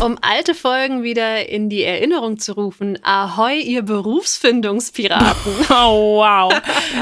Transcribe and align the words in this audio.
Um 0.00 0.16
alte 0.22 0.54
Folgen 0.54 1.02
wieder 1.02 1.46
in 1.50 1.68
die 1.68 1.82
Erinnerung 1.84 2.38
zu 2.38 2.54
rufen, 2.54 2.98
ahoi, 3.02 3.60
ihr 3.60 3.82
Berufsfindungspiraten. 3.82 5.52
Oh, 5.70 6.16
wow. 6.16 6.52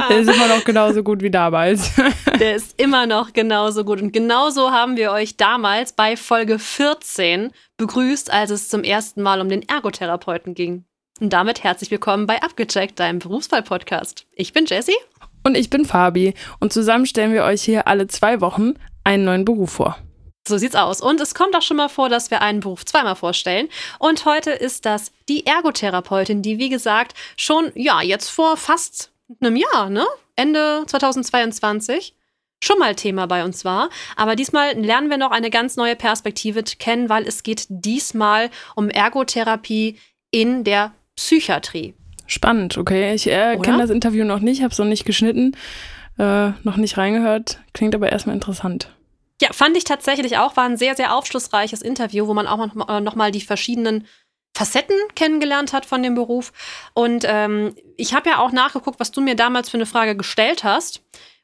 Der 0.08 0.18
ist 0.18 0.28
immer 0.28 0.48
noch 0.48 0.64
genauso 0.64 1.04
gut 1.04 1.22
wie 1.22 1.30
damals. 1.30 1.92
Der 2.40 2.56
ist 2.56 2.80
immer 2.80 3.06
noch 3.06 3.32
genauso 3.32 3.84
gut. 3.84 4.02
Und 4.02 4.12
genauso 4.12 4.72
haben 4.72 4.96
wir 4.96 5.12
euch 5.12 5.36
damals 5.36 5.92
bei 5.92 6.16
Folge 6.16 6.58
14 6.58 7.52
begrüßt, 7.76 8.32
als 8.32 8.50
es 8.50 8.68
zum 8.68 8.82
ersten 8.82 9.22
Mal 9.22 9.40
um 9.40 9.48
den 9.48 9.62
Ergotherapeuten 9.62 10.54
ging. 10.54 10.84
Und 11.20 11.32
damit 11.32 11.62
herzlich 11.62 11.92
willkommen 11.92 12.26
bei 12.26 12.42
Abgecheckt, 12.42 12.98
deinem 12.98 13.20
Berufsfall-Podcast. 13.20 14.26
Ich 14.34 14.52
bin 14.52 14.66
Jessie. 14.66 14.96
Und 15.44 15.56
ich 15.56 15.70
bin 15.70 15.84
Fabi. 15.84 16.34
Und 16.58 16.72
zusammen 16.72 17.06
stellen 17.06 17.32
wir 17.32 17.44
euch 17.44 17.62
hier 17.62 17.86
alle 17.86 18.08
zwei 18.08 18.40
Wochen 18.40 18.74
einen 19.04 19.24
neuen 19.24 19.44
Beruf 19.44 19.70
vor. 19.70 19.98
So 20.48 20.58
sieht's 20.58 20.74
aus. 20.74 21.00
Und 21.00 21.20
es 21.20 21.34
kommt 21.34 21.54
auch 21.54 21.62
schon 21.62 21.76
mal 21.76 21.88
vor, 21.88 22.08
dass 22.08 22.30
wir 22.30 22.42
einen 22.42 22.60
Beruf 22.60 22.84
zweimal 22.84 23.14
vorstellen. 23.14 23.68
Und 23.98 24.24
heute 24.24 24.50
ist 24.50 24.86
das 24.86 25.12
die 25.28 25.46
Ergotherapeutin, 25.46 26.42
die, 26.42 26.58
wie 26.58 26.68
gesagt, 26.68 27.14
schon, 27.36 27.70
ja, 27.74 28.00
jetzt 28.02 28.30
vor 28.30 28.56
fast 28.56 29.12
einem 29.40 29.56
Jahr, 29.56 29.90
ne? 29.90 30.06
Ende 30.36 30.84
2022 30.86 32.14
schon 32.62 32.78
mal 32.78 32.94
Thema 32.94 33.26
bei 33.26 33.44
uns 33.44 33.64
war. 33.64 33.90
Aber 34.16 34.36
diesmal 34.36 34.72
lernen 34.72 35.10
wir 35.10 35.16
noch 35.16 35.30
eine 35.30 35.50
ganz 35.50 35.76
neue 35.76 35.96
Perspektive 35.96 36.62
kennen, 36.62 37.08
weil 37.08 37.26
es 37.26 37.42
geht 37.42 37.66
diesmal 37.68 38.50
um 38.74 38.90
Ergotherapie 38.90 39.98
in 40.30 40.64
der 40.64 40.92
Psychiatrie. 41.16 41.94
Spannend, 42.26 42.76
okay. 42.76 43.14
Ich 43.14 43.26
äh, 43.26 43.56
kenne 43.56 43.78
das 43.78 43.90
Interview 43.90 44.24
noch 44.24 44.40
nicht, 44.40 44.62
habe 44.62 44.72
es 44.72 44.78
noch 44.78 44.86
nicht 44.86 45.04
geschnitten, 45.04 45.56
äh, 46.18 46.50
noch 46.62 46.76
nicht 46.76 46.98
reingehört. 46.98 47.60
Klingt 47.72 47.94
aber 47.94 48.12
erstmal 48.12 48.34
interessant. 48.34 48.90
Ja, 49.40 49.52
fand 49.52 49.76
ich 49.76 49.84
tatsächlich 49.84 50.38
auch. 50.38 50.56
War 50.56 50.64
ein 50.64 50.76
sehr, 50.76 50.96
sehr 50.96 51.14
aufschlussreiches 51.14 51.82
Interview, 51.82 52.26
wo 52.26 52.34
man 52.34 52.46
auch 52.46 53.00
noch 53.00 53.14
mal 53.14 53.30
die 53.30 53.40
verschiedenen 53.40 54.06
Facetten 54.56 54.96
kennengelernt 55.14 55.72
hat 55.72 55.86
von 55.86 56.02
dem 56.02 56.14
Beruf. 56.14 56.52
Und 56.94 57.24
ähm, 57.26 57.76
ich 57.96 58.14
habe 58.14 58.30
ja 58.30 58.38
auch 58.38 58.50
nachgeguckt, 58.50 58.98
was 58.98 59.12
du 59.12 59.20
mir 59.20 59.36
damals 59.36 59.68
für 59.68 59.76
eine 59.76 59.86
Frage 59.86 60.16
gestellt 60.16 60.64
hast. 60.64 61.02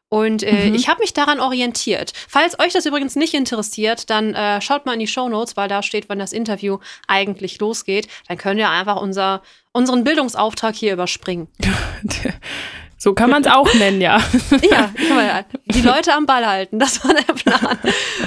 Und 0.08 0.42
äh, 0.42 0.68
mhm. 0.68 0.74
ich 0.74 0.88
habe 0.88 1.00
mich 1.00 1.12
daran 1.12 1.40
orientiert. 1.40 2.12
Falls 2.28 2.58
euch 2.58 2.72
das 2.72 2.86
übrigens 2.86 3.16
nicht 3.16 3.34
interessiert, 3.34 4.10
dann 4.10 4.34
äh, 4.34 4.60
schaut 4.60 4.86
mal 4.86 4.92
in 4.92 5.00
die 5.00 5.06
Show 5.06 5.28
Notes, 5.28 5.56
weil 5.56 5.68
da 5.68 5.82
steht, 5.82 6.08
wann 6.08 6.18
das 6.18 6.32
Interview 6.32 6.78
eigentlich 7.08 7.58
losgeht. 7.58 8.08
Dann 8.28 8.38
könnt 8.38 8.60
ihr 8.60 8.70
einfach 8.70 9.00
unser, 9.00 9.42
unseren 9.72 10.04
Bildungsauftrag 10.04 10.74
hier 10.74 10.92
überspringen. 10.92 11.48
So 12.96 13.14
kann 13.14 13.30
man 13.30 13.42
es 13.42 13.48
auch 13.50 13.72
nennen, 13.78 14.00
ja. 14.00 14.22
ja, 14.70 15.44
die 15.66 15.80
Leute 15.80 16.14
am 16.14 16.26
Ball 16.26 16.46
halten, 16.46 16.78
das 16.78 17.04
war 17.04 17.14
der 17.14 17.32
Plan. 17.32 17.78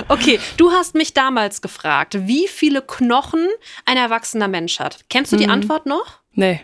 Okay, 0.07 0.39
du 0.57 0.71
hast 0.71 0.95
mich 0.95 1.13
damals 1.13 1.61
gefragt, 1.61 2.27
wie 2.27 2.47
viele 2.47 2.81
Knochen 2.81 3.47
ein 3.85 3.97
erwachsener 3.97 4.47
Mensch 4.47 4.79
hat. 4.79 5.05
Kennst 5.09 5.31
du 5.31 5.37
die 5.37 5.45
mhm. 5.45 5.53
Antwort 5.53 5.85
noch? 5.85 6.21
Nee. 6.33 6.61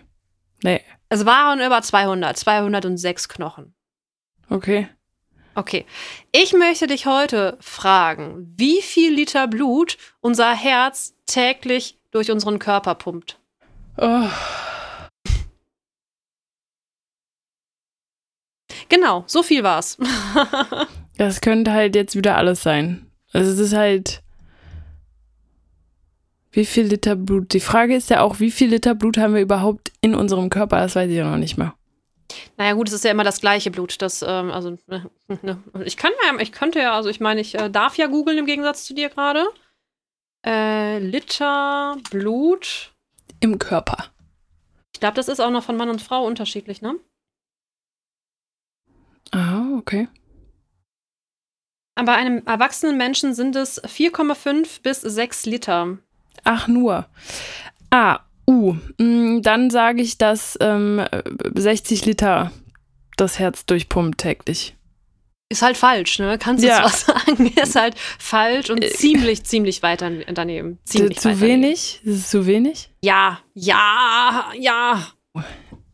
Nee. 0.63 0.81
Es 1.09 1.25
waren 1.25 1.59
über 1.61 1.81
200, 1.81 2.37
206 2.37 3.29
Knochen. 3.29 3.75
Okay. 4.49 4.87
Okay. 5.55 5.85
Ich 6.31 6.53
möchte 6.53 6.87
dich 6.87 7.05
heute 7.05 7.57
fragen, 7.59 8.53
wie 8.57 8.81
viel 8.81 9.13
Liter 9.13 9.47
Blut 9.47 9.97
unser 10.21 10.53
Herz 10.53 11.13
täglich 11.25 11.99
durch 12.11 12.31
unseren 12.31 12.59
Körper 12.59 12.95
pumpt. 12.95 13.39
Oh. 13.97 14.27
Genau, 18.93 19.23
so 19.25 19.41
viel 19.41 19.63
war's. 19.63 19.97
das 21.17 21.41
könnte 21.41 21.73
halt 21.73 21.95
jetzt 21.95 22.15
wieder 22.15 22.37
alles 22.37 22.61
sein. 22.61 23.07
Also 23.31 23.49
es 23.51 23.57
ist 23.57 23.73
halt. 23.73 24.21
Wie 26.51 26.63
viel 26.63 26.83
Liter 26.83 27.15
Blut? 27.15 27.53
Die 27.53 27.59
Frage 27.59 27.95
ist 27.95 28.11
ja 28.11 28.21
auch, 28.21 28.39
wie 28.39 28.51
viel 28.51 28.69
Liter 28.69 28.93
Blut 28.93 29.17
haben 29.17 29.33
wir 29.33 29.41
überhaupt 29.41 29.91
in 30.01 30.13
unserem 30.13 30.51
Körper? 30.51 30.77
Das 30.77 30.95
weiß 30.95 31.09
ich 31.09 31.15
ja 31.15 31.27
noch 31.27 31.37
nicht 31.37 31.57
mehr. 31.57 31.73
Naja, 32.57 32.73
gut, 32.73 32.87
es 32.87 32.93
ist 32.93 33.03
ja 33.03 33.09
immer 33.09 33.23
das 33.23 33.41
gleiche 33.41 33.71
Blut. 33.71 33.99
Das, 33.99 34.21
ähm, 34.21 34.51
also, 34.51 34.77
ne, 34.85 35.09
ne. 35.41 35.57
Ich 35.85 35.97
kann 35.97 36.11
ja, 36.27 36.39
ich 36.39 36.51
könnte 36.51 36.79
ja, 36.79 36.93
also 36.95 37.09
ich 37.09 37.19
meine, 37.19 37.41
ich 37.41 37.55
äh, 37.55 37.71
darf 37.71 37.97
ja 37.97 38.05
googeln 38.05 38.37
im 38.37 38.45
Gegensatz 38.45 38.85
zu 38.85 38.93
dir 38.93 39.09
gerade. 39.09 39.47
Äh, 40.45 40.99
Liter 40.99 41.97
Blut. 42.11 42.93
Im 43.39 43.57
Körper. 43.57 44.11
Ich 44.93 44.99
glaube, 44.99 45.15
das 45.15 45.29
ist 45.29 45.39
auch 45.39 45.49
noch 45.49 45.63
von 45.63 45.77
Mann 45.77 45.89
und 45.89 46.03
Frau 46.03 46.27
unterschiedlich, 46.27 46.83
ne? 46.83 46.99
Ah, 49.33 49.65
okay. 49.77 50.07
Bei 51.95 52.13
einem 52.13 52.43
erwachsenen 52.45 52.97
Menschen 52.97 53.33
sind 53.33 53.55
es 53.55 53.83
4,5 53.83 54.81
bis 54.81 55.01
6 55.01 55.45
Liter. 55.45 55.97
Ach, 56.43 56.67
nur. 56.67 57.07
Ah, 57.89 58.19
uh. 58.47 58.75
Dann 58.97 59.69
sage 59.69 60.01
ich, 60.01 60.17
dass 60.17 60.57
ähm, 60.61 61.05
60 61.55 62.05
Liter 62.05 62.51
das 63.17 63.39
Herz 63.39 63.65
durchpumpt 63.65 64.19
täglich. 64.19 64.75
Ist 65.49 65.61
halt 65.61 65.77
falsch, 65.77 66.19
ne? 66.19 66.37
Kannst 66.39 66.63
du 66.63 66.67
ja. 66.67 66.83
was 66.83 67.01
sagen? 67.05 67.47
Ist 67.47 67.75
halt 67.75 67.95
falsch 67.97 68.69
und 68.69 68.83
äh, 68.83 68.91
ziemlich, 68.91 69.43
ziemlich 69.43 69.83
weit 69.83 70.01
daneben. 70.01 70.79
Ziemlich 70.83 71.19
zu 71.19 71.39
wenig? 71.41 71.99
Daneben. 72.03 72.17
Ist 72.17 72.23
es 72.25 72.29
zu 72.29 72.45
wenig? 72.45 72.89
Ja, 73.01 73.39
ja, 73.53 74.51
ja. 74.57 75.07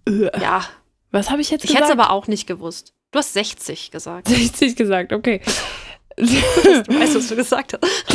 Ja. 0.08 0.66
Was 1.12 1.30
habe 1.30 1.42
ich 1.42 1.52
jetzt 1.52 1.64
ich 1.64 1.70
gesagt? 1.70 1.86
Ich 1.86 1.90
hätte 1.90 2.00
es 2.00 2.06
aber 2.06 2.12
auch 2.12 2.28
nicht 2.28 2.48
gewusst. 2.48 2.94
Du 3.12 3.20
hast 3.20 3.34
60 3.34 3.92
gesagt. 3.92 4.28
60 4.28 4.76
gesagt, 4.76 5.14
okay. 5.14 5.42
Du 6.16 6.26
weißt, 6.26 7.16
was 7.16 7.28
du 7.30 7.36
gesagt 7.36 7.74
hast. 7.74 8.14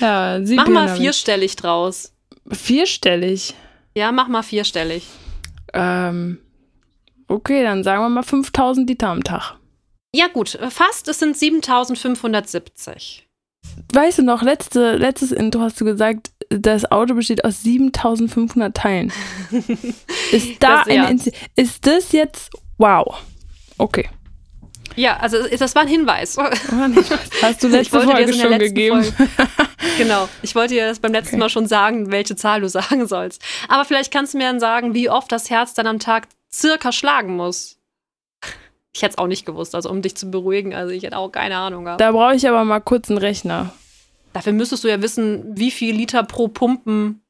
ja, 0.00 0.40
mach 0.56 0.68
mal 0.68 0.96
vierstellig 0.96 1.56
draus. 1.56 2.12
Vierstellig? 2.50 3.54
Ja, 3.94 4.12
mach 4.12 4.28
mal 4.28 4.42
vierstellig. 4.42 5.06
Ähm, 5.72 6.38
okay, 7.28 7.62
dann 7.62 7.84
sagen 7.84 8.02
wir 8.02 8.08
mal 8.08 8.22
5000 8.22 8.88
Liter 8.88 9.08
am 9.08 9.22
Tag. 9.22 9.54
Ja, 10.14 10.26
gut, 10.28 10.58
fast. 10.70 11.08
Es 11.08 11.18
sind 11.20 11.36
7570. 11.36 13.26
Weißt 13.92 14.18
du 14.18 14.22
noch, 14.22 14.42
letzte, 14.42 14.96
letztes 14.96 15.32
Intro 15.32 15.60
hast 15.60 15.80
du 15.80 15.84
gesagt, 15.84 16.30
das 16.48 16.90
Auto 16.90 17.14
besteht 17.14 17.44
aus 17.44 17.62
7500 17.62 18.76
Teilen. 18.76 19.12
ist 20.32 20.62
da 20.62 20.84
das. 20.84 20.94
Ja. 20.94 21.10
Ist 21.54 21.86
das 21.86 22.12
jetzt. 22.12 22.50
Wow. 22.78 23.22
Okay. 23.78 24.08
Ja, 24.96 25.18
also 25.18 25.36
das 25.46 25.74
war 25.74 25.82
ein 25.82 25.88
Hinweis. 25.88 26.36
Hast 27.42 27.62
du 27.62 27.68
letzte 27.68 28.00
Folge 28.00 28.32
schon 28.32 28.58
gegeben? 28.58 29.04
Folge, 29.04 29.30
genau. 29.98 30.28
Ich 30.42 30.54
wollte 30.54 30.74
dir 30.74 30.88
das 30.88 31.00
beim 31.00 31.12
letzten 31.12 31.34
okay. 31.34 31.40
Mal 31.40 31.50
schon 31.50 31.66
sagen, 31.66 32.10
welche 32.10 32.34
Zahl 32.34 32.62
du 32.62 32.68
sagen 32.70 33.06
sollst. 33.06 33.42
Aber 33.68 33.84
vielleicht 33.84 34.12
kannst 34.12 34.34
du 34.34 34.38
mir 34.38 34.44
dann 34.44 34.60
sagen, 34.60 34.94
wie 34.94 35.10
oft 35.10 35.30
das 35.30 35.50
Herz 35.50 35.74
dann 35.74 35.86
am 35.86 35.98
Tag 35.98 36.28
circa 36.52 36.92
schlagen 36.92 37.36
muss. 37.36 37.78
Ich 38.94 39.02
hätte 39.02 39.12
es 39.12 39.18
auch 39.18 39.26
nicht 39.26 39.44
gewusst, 39.44 39.74
also 39.74 39.90
um 39.90 40.00
dich 40.00 40.16
zu 40.16 40.30
beruhigen. 40.30 40.74
Also 40.74 40.92
ich 40.92 41.02
hätte 41.02 41.18
auch 41.18 41.30
keine 41.30 41.56
Ahnung 41.56 41.84
gehabt. 41.84 42.00
Da 42.00 42.12
brauche 42.12 42.34
ich 42.34 42.48
aber 42.48 42.64
mal 42.64 42.80
kurz 42.80 43.10
einen 43.10 43.18
Rechner. 43.18 43.74
Dafür 44.32 44.54
müsstest 44.54 44.84
du 44.84 44.88
ja 44.88 45.02
wissen, 45.02 45.44
wie 45.54 45.70
viel 45.70 45.94
Liter 45.94 46.22
pro 46.22 46.48
Pumpen. 46.48 47.20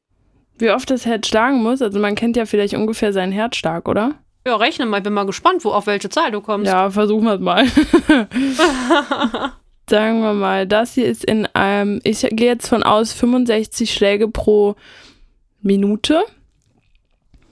Wie 0.59 0.71
oft 0.71 0.89
das 0.91 1.05
Herz 1.05 1.27
schlagen 1.27 1.63
muss. 1.63 1.83
Also 1.83 1.99
man 1.99 2.15
kennt 2.15 2.37
ja 2.37 2.47
vielleicht 2.47 2.75
ungefähr 2.75 3.13
seinen 3.13 3.33
Herzschlag, 3.33 3.89
oder? 3.89 4.15
Ja, 4.47 4.55
rechne 4.55 4.87
mal. 4.87 4.99
Ich 4.99 5.03
bin 5.03 5.13
mal 5.13 5.27
gespannt, 5.27 5.65
wo, 5.65 5.73
auf 5.73 5.89
welche 5.89 6.09
Zahl 6.09 6.31
du 6.31 6.41
kommst. 6.41 6.71
Ja, 6.71 6.89
versuchen 6.89 7.25
wir 7.25 7.35
es 7.35 7.41
mal. 7.41 7.67
Sagen 9.91 10.21
wir 10.21 10.35
mal, 10.35 10.69
das 10.69 10.95
hier 10.95 11.07
ist 11.07 11.25
in 11.25 11.47
einem, 11.47 12.01
ich 12.05 12.21
gehe 12.21 12.47
jetzt 12.47 12.69
von 12.69 12.85
aus 12.85 13.13
65 13.13 13.93
Schläge 13.93 14.29
pro 14.29 14.77
Minute. 15.63 16.23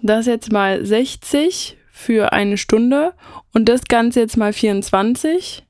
Das 0.03 0.27
jetzt 0.27 0.53
mal 0.53 0.87
60 0.87 1.77
für 1.91 2.33
eine 2.33 2.59
Stunde 2.59 3.15
und 3.53 3.69
das 3.69 3.87
Ganze 3.87 4.21
jetzt 4.21 4.37
mal 4.37 4.53
24. 4.53 5.65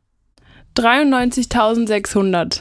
93.600. 0.76 2.60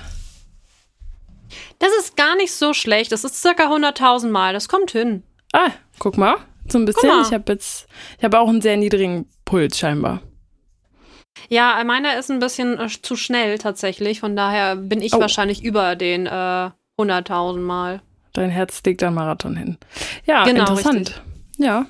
Das 1.79 1.89
ist 1.99 2.15
gar 2.15 2.37
nicht 2.37 2.53
so 2.53 2.73
schlecht. 2.73 3.11
Das 3.11 3.25
ist 3.25 3.41
circa 3.41 3.69
100.000 3.69 4.29
Mal. 4.29 4.53
Das 4.53 4.69
kommt 4.69 4.91
hin. 4.91 5.23
Ah, 5.51 5.71
guck 5.99 6.17
mal. 6.17 6.37
So 6.69 6.77
ein 6.77 6.85
bisschen. 6.85 7.09
Ich 7.21 7.33
habe 7.33 7.51
jetzt, 7.51 7.87
ich 8.17 8.23
habe 8.23 8.39
auch 8.39 8.47
einen 8.47 8.61
sehr 8.61 8.77
niedrigen 8.77 9.27
Puls 9.45 9.77
scheinbar. 9.77 10.21
Ja, 11.49 11.81
meiner 11.83 12.17
ist 12.17 12.31
ein 12.31 12.39
bisschen 12.39 12.79
äh, 12.79 12.87
zu 12.87 13.15
schnell 13.15 13.57
tatsächlich. 13.57 14.19
Von 14.19 14.35
daher 14.35 14.75
bin 14.75 15.01
ich 15.01 15.13
oh. 15.13 15.19
wahrscheinlich 15.19 15.63
über 15.63 15.95
den 15.95 16.25
äh, 16.25 16.29
100.000 16.29 17.59
Mal. 17.59 18.01
Dein 18.33 18.49
Herz 18.49 18.81
legt 18.85 19.03
am 19.03 19.15
Marathon 19.15 19.55
hin. 19.55 19.77
Ja, 20.25 20.43
genau, 20.43 20.61
interessant. 20.61 20.97
Richtig. 20.97 21.21
Ja. 21.57 21.85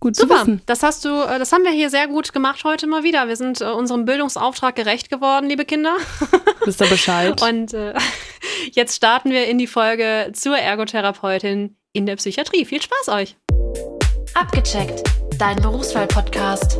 Gut 0.00 0.16
Super, 0.16 0.36
zu 0.36 0.40
wissen. 0.40 0.62
das 0.64 0.82
hast 0.82 1.04
du, 1.04 1.10
äh, 1.10 1.38
das 1.38 1.52
haben 1.52 1.62
wir 1.62 1.72
hier 1.72 1.90
sehr 1.90 2.08
gut 2.08 2.32
gemacht 2.32 2.64
heute 2.64 2.86
mal 2.86 3.04
wieder. 3.04 3.28
Wir 3.28 3.36
sind 3.36 3.60
äh, 3.60 3.64
unserem 3.64 4.06
Bildungsauftrag 4.06 4.74
gerecht 4.74 5.10
geworden, 5.10 5.48
liebe 5.48 5.66
Kinder. 5.66 5.94
Wisst 6.64 6.80
ihr 6.80 6.88
Bescheid? 6.88 7.40
Und 7.48 7.74
äh, 7.74 7.92
jetzt 8.72 8.96
starten 8.96 9.30
wir 9.30 9.46
in 9.46 9.58
die 9.58 9.66
Folge 9.66 10.30
zur 10.32 10.56
Ergotherapeutin 10.56 11.76
in 11.92 12.06
der 12.06 12.16
Psychiatrie. 12.16 12.64
Viel 12.64 12.80
Spaß 12.80 13.08
euch! 13.10 13.36
Abgecheckt, 14.34 15.02
dein 15.38 15.56
Berufswahl-Podcast. 15.56 16.78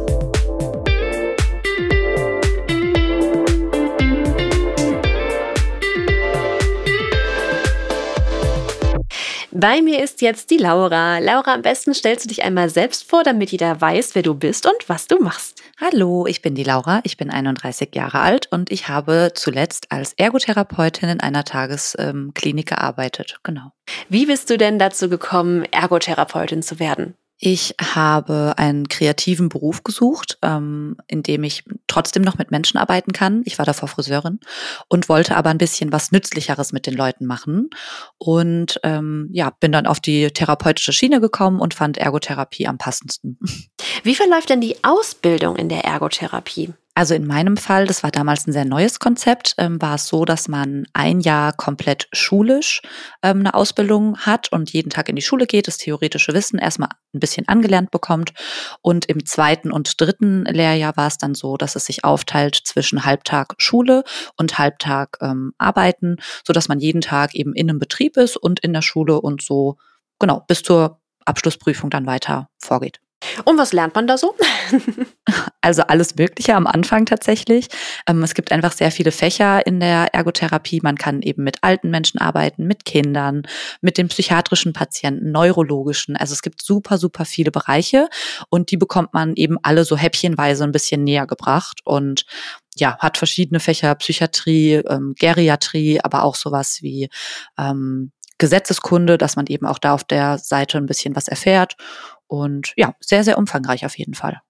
Bei 9.53 9.83
mir 9.83 10.03
ist 10.03 10.23
jetzt 10.23 10.51
die 10.51 10.57
Laura. 10.57 11.19
Laura, 11.19 11.53
am 11.53 11.63
besten 11.63 11.93
stellst 11.93 12.25
du 12.25 12.29
dich 12.29 12.43
einmal 12.45 12.71
selbst 12.71 13.09
vor, 13.11 13.25
damit 13.25 13.51
jeder 13.51 13.81
weiß, 13.81 14.15
wer 14.15 14.23
du 14.23 14.35
bist 14.35 14.65
und 14.65 14.89
was 14.89 15.07
du 15.07 15.19
machst. 15.19 15.61
Hallo, 15.79 16.27
ich 16.27 16.41
bin 16.41 16.55
die 16.55 16.63
Laura, 16.63 17.01
ich 17.03 17.17
bin 17.17 17.31
31 17.31 17.95
Jahre 17.95 18.21
alt 18.21 18.47
und 18.51 18.71
ich 18.71 18.89
habe 18.89 19.33
zuletzt 19.35 19.91
als 19.91 20.15
Ergotherapeutin 20.15 21.11
in 21.11 21.21
einer 21.21 21.45
Tagesklinik 21.45 22.69
gearbeitet. 22.69 23.41
Genau. 23.43 23.73
Wie 24.09 24.27
bist 24.27 24.49
du 24.51 24.57
denn 24.57 24.79
dazu 24.79 25.09
gekommen, 25.11 25.65
Ergotherapeutin 25.73 26.63
zu 26.63 26.79
werden? 26.79 27.17
Ich 27.43 27.75
habe 27.81 28.53
einen 28.59 28.89
kreativen 28.89 29.49
Beruf 29.49 29.83
gesucht, 29.83 30.37
ähm, 30.43 30.99
in 31.09 31.23
dem 31.23 31.43
ich 31.43 31.65
trotzdem 31.87 32.23
noch 32.23 32.37
mit 32.37 32.51
Menschen 32.51 32.77
arbeiten 32.77 33.13
kann. 33.13 33.41
Ich 33.47 33.59
war 33.59 33.65
davor 33.65 33.89
Friseurin 33.89 34.41
und 34.89 35.09
wollte 35.09 35.37
aber 35.37 35.49
ein 35.49 35.57
bisschen 35.57 35.91
was 35.91 36.13
Nützlicheres 36.13 36.73
mit 36.73 36.87
den 36.87 36.93
Leuten 36.93 37.25
machen. 37.25 37.71
Und 38.19 38.79
ähm, 38.83 39.31
ja, 39.33 39.49
bin 39.59 39.73
dann 39.73 39.87
auf 39.87 40.01
die 40.01 40.31
therapeutische 40.31 40.93
Schiene 40.93 41.19
gekommen 41.19 41.61
und 41.61 41.73
fand 41.73 41.97
Ergotherapie 41.97 42.69
am 42.69 42.77
passendsten. 42.77 43.39
Wie 44.03 44.15
verläuft 44.15 44.51
denn 44.51 44.61
die 44.61 44.77
Ausbildung 44.85 45.57
in 45.57 45.71
der 45.71 45.87
Ergotherapie? 45.87 46.75
Also 46.95 47.15
in 47.15 47.27
meinem 47.27 47.57
Fall, 47.57 47.87
das 47.87 48.03
war 48.03 48.11
damals 48.11 48.47
ein 48.47 48.53
sehr 48.53 48.65
neues 48.65 48.99
Konzept, 48.99 49.55
ähm, 49.59 49.81
war 49.81 49.95
es 49.95 50.09
so, 50.09 50.25
dass 50.25 50.49
man 50.49 50.87
ein 50.93 51.21
Jahr 51.21 51.53
komplett 51.53 52.09
schulisch 52.13 52.83
ähm, 53.23 53.41
eine 53.41 53.55
Ausbildung 53.55 54.19
hat 54.19 54.51
und 54.53 54.73
jeden 54.73 54.91
Tag 54.91 55.09
in 55.09 55.15
die 55.17 55.23
Schule 55.23 55.47
geht, 55.47 55.69
das 55.69 55.79
theoretische 55.79 56.35
Wissen 56.35 56.59
erstmal 56.59 56.91
ein 57.15 57.21
bisschen 57.21 57.47
angelernt 57.49 57.93
bekommt. 57.93 58.33
Und 58.83 59.07
im 59.07 59.25
zweiten 59.25 59.71
und 59.71 60.01
dritten 60.01 60.45
Lehrjahr 60.45 60.97
war 60.97 61.07
es 61.07 61.17
dann 61.17 61.35
so, 61.35 61.57
dass 61.57 61.77
es 61.77 61.87
sich 61.87 62.05
aufteilt 62.05 62.57
zwischen 62.57 63.05
Halbtag 63.05 63.55
Schule 63.59 64.03
und 64.37 64.59
Halbtag 64.59 65.17
ähm, 65.21 65.53
Arbeiten, 65.59 66.17
so 66.45 66.53
dass 66.53 66.69
man 66.69 66.81
jeden 66.81 67.01
Tag 67.01 67.35
eben 67.35 67.55
in 67.55 67.71
einem 67.71 67.79
Betrieb 67.79 68.17
ist 68.17 68.37
und 68.37 68.61
in 68.61 68.73
der 68.73 68.83
Schule 68.83 69.21
und 69.21 69.43
so 69.43 69.77
genau 70.19 70.45
bis 70.47 70.63
zur 70.63 71.01
Abschlussprüfung 71.25 71.89
dann 71.89 72.07
weiter 72.07 72.49
vorgeht. 72.59 73.01
Und 73.45 73.59
was 73.59 73.73
lernt 73.73 73.95
man 73.95 74.07
da 74.07 74.19
so? 74.19 74.35
Also 75.63 75.83
alles 75.83 76.17
Mögliche 76.17 76.55
am 76.57 76.67
Anfang 76.67 77.05
tatsächlich. 77.05 77.69
Ähm, 78.09 78.23
es 78.23 78.35
gibt 78.35 78.51
einfach 78.51 78.73
sehr 78.73 78.91
viele 78.91 79.13
Fächer 79.13 79.65
in 79.67 79.79
der 79.79 80.15
Ergotherapie. 80.15 80.81
Man 80.83 80.97
kann 80.97 81.21
eben 81.21 81.45
mit 81.45 81.59
alten 81.63 81.91
Menschen 81.91 82.19
arbeiten, 82.19 82.67
mit 82.67 82.87
Kindern, 82.87 83.43
mit 83.83 83.99
den 83.99 84.09
psychiatrischen 84.09 84.73
Patienten, 84.73 85.31
neurologischen. 85.33 86.17
Also 86.17 86.33
es 86.33 86.41
gibt 86.41 86.63
super, 86.63 86.97
super 86.97 87.27
viele 87.27 87.51
Bereiche 87.51 88.09
und 88.49 88.71
die 88.71 88.79
bekommt 88.79 89.13
man 89.13 89.35
eben 89.37 89.59
alle 89.63 89.85
so 89.85 89.99
häppchenweise 89.99 90.65
ein 90.65 90.73
bisschen 90.73 91.05
näher 91.05 91.27
gebracht 91.27 91.81
und 91.85 92.25
ja, 92.77 92.97
hat 92.99 93.19
verschiedene 93.19 93.61
Fächer, 93.61 93.95
Psychiatrie, 93.97 94.77
ähm, 94.77 95.15
Geriatrie, 95.19 96.01
aber 96.03 96.25
auch 96.25 96.35
sowas 96.35 96.79
wie 96.81 97.11
ähm, 97.59 98.13
Gesetzeskunde, 98.41 99.17
dass 99.19 99.37
man 99.37 99.47
eben 99.47 99.67
auch 99.67 99.79
da 99.79 99.95
auf 99.95 100.03
der 100.03 100.39
Seite 100.39 100.79
ein 100.79 100.87
bisschen 100.87 101.15
was 101.15 101.29
erfährt. 101.29 101.77
Und 102.27 102.73
ja, 102.77 102.95
sehr, 103.01 103.23
sehr 103.23 103.39
umfangreich 103.39 103.87
auf 103.87 103.97
jeden 103.97 104.15
Fall. 104.15 104.41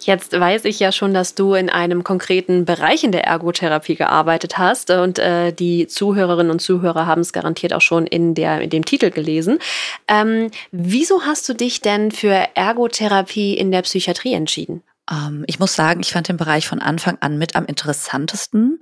Jetzt 0.00 0.38
weiß 0.38 0.66
ich 0.66 0.78
ja 0.78 0.92
schon, 0.92 1.14
dass 1.14 1.34
du 1.34 1.54
in 1.54 1.70
einem 1.70 2.04
konkreten 2.04 2.66
Bereich 2.66 3.02
in 3.02 3.12
der 3.12 3.24
Ergotherapie 3.24 3.94
gearbeitet 3.94 4.58
hast 4.58 4.90
und 4.90 5.18
äh, 5.18 5.52
die 5.52 5.86
Zuhörerinnen 5.86 6.50
und 6.50 6.60
Zuhörer 6.60 7.06
haben 7.06 7.22
es 7.22 7.32
garantiert 7.32 7.72
auch 7.72 7.80
schon 7.80 8.06
in, 8.06 8.34
der, 8.34 8.60
in 8.60 8.68
dem 8.68 8.84
Titel 8.84 9.10
gelesen. 9.10 9.58
Ähm, 10.06 10.50
wieso 10.70 11.22
hast 11.22 11.48
du 11.48 11.54
dich 11.54 11.80
denn 11.80 12.10
für 12.10 12.48
Ergotherapie 12.54 13.54
in 13.54 13.70
der 13.70 13.82
Psychiatrie 13.82 14.34
entschieden? 14.34 14.82
Ähm, 15.10 15.44
ich 15.46 15.58
muss 15.58 15.74
sagen, 15.74 16.00
ich 16.00 16.12
fand 16.12 16.28
den 16.28 16.36
Bereich 16.36 16.68
von 16.68 16.80
Anfang 16.80 17.16
an 17.20 17.38
mit 17.38 17.56
am 17.56 17.64
interessantesten. 17.64 18.78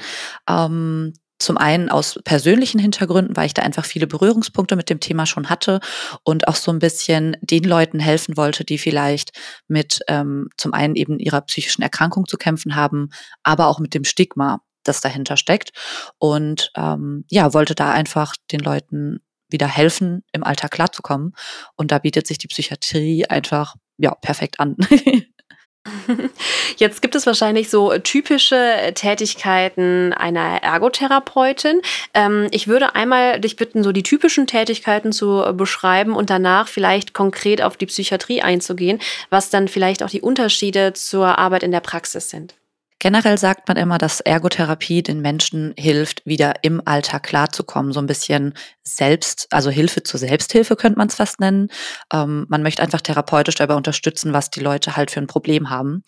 Ähm, 0.48 1.14
zum 1.42 1.58
einen 1.58 1.88
aus 1.88 2.18
persönlichen 2.24 2.78
Hintergründen, 2.78 3.36
weil 3.36 3.46
ich 3.46 3.54
da 3.54 3.62
einfach 3.62 3.84
viele 3.84 4.06
Berührungspunkte 4.06 4.76
mit 4.76 4.90
dem 4.90 5.00
Thema 5.00 5.26
schon 5.26 5.50
hatte 5.50 5.80
und 6.24 6.48
auch 6.48 6.56
so 6.56 6.72
ein 6.72 6.78
bisschen 6.78 7.36
den 7.40 7.64
Leuten 7.64 8.00
helfen 8.00 8.36
wollte, 8.36 8.64
die 8.64 8.78
vielleicht 8.78 9.32
mit 9.68 10.00
ähm, 10.08 10.48
zum 10.56 10.72
einen 10.74 10.96
eben 10.96 11.18
ihrer 11.18 11.40
psychischen 11.42 11.82
Erkrankung 11.82 12.26
zu 12.26 12.36
kämpfen 12.36 12.74
haben, 12.74 13.10
aber 13.42 13.66
auch 13.66 13.78
mit 13.78 13.94
dem 13.94 14.04
Stigma, 14.04 14.62
das 14.84 15.00
dahinter 15.00 15.36
steckt. 15.36 15.72
Und 16.18 16.72
ähm, 16.76 17.24
ja, 17.30 17.54
wollte 17.54 17.74
da 17.74 17.92
einfach 17.92 18.34
den 18.50 18.60
Leuten 18.60 19.20
wieder 19.48 19.68
helfen, 19.68 20.24
im 20.32 20.42
Alltag 20.42 20.72
klarzukommen. 20.72 21.34
Und 21.76 21.92
da 21.92 21.98
bietet 21.98 22.26
sich 22.26 22.38
die 22.38 22.48
Psychiatrie 22.48 23.26
einfach 23.26 23.76
ja 23.98 24.14
perfekt 24.14 24.58
an. 24.58 24.76
Jetzt 26.76 27.02
gibt 27.02 27.14
es 27.14 27.26
wahrscheinlich 27.26 27.70
so 27.70 27.96
typische 27.98 28.92
Tätigkeiten 28.94 30.12
einer 30.12 30.62
Ergotherapeutin. 30.62 31.80
Ähm, 32.14 32.48
ich 32.50 32.68
würde 32.68 32.94
einmal 32.94 33.40
dich 33.40 33.56
bitten, 33.56 33.82
so 33.82 33.92
die 33.92 34.02
typischen 34.02 34.46
Tätigkeiten 34.46 35.12
zu 35.12 35.44
beschreiben 35.54 36.14
und 36.14 36.30
danach 36.30 36.68
vielleicht 36.68 37.14
konkret 37.14 37.62
auf 37.62 37.76
die 37.76 37.86
Psychiatrie 37.86 38.42
einzugehen, 38.42 39.00
was 39.30 39.50
dann 39.50 39.68
vielleicht 39.68 40.02
auch 40.02 40.10
die 40.10 40.22
Unterschiede 40.22 40.92
zur 40.92 41.38
Arbeit 41.38 41.62
in 41.62 41.72
der 41.72 41.80
Praxis 41.80 42.30
sind. 42.30 42.54
Generell 43.02 43.36
sagt 43.36 43.66
man 43.66 43.76
immer, 43.76 43.98
dass 43.98 44.20
Ergotherapie 44.20 45.02
den 45.02 45.20
Menschen 45.20 45.74
hilft, 45.76 46.24
wieder 46.24 46.62
im 46.62 46.80
Alltag 46.84 47.24
klarzukommen. 47.24 47.92
So 47.92 47.98
ein 47.98 48.06
bisschen 48.06 48.54
selbst, 48.84 49.48
also 49.50 49.70
Hilfe 49.70 50.04
zur 50.04 50.20
Selbsthilfe 50.20 50.76
könnte 50.76 50.98
man 50.98 51.08
es 51.08 51.16
fast 51.16 51.40
nennen. 51.40 51.66
Ähm, 52.12 52.46
man 52.48 52.62
möchte 52.62 52.80
einfach 52.80 53.00
therapeutisch 53.00 53.56
dabei 53.56 53.74
unterstützen, 53.74 54.32
was 54.32 54.50
die 54.50 54.60
Leute 54.60 54.94
halt 54.94 55.10
für 55.10 55.18
ein 55.18 55.26
Problem 55.26 55.68
haben. 55.68 56.04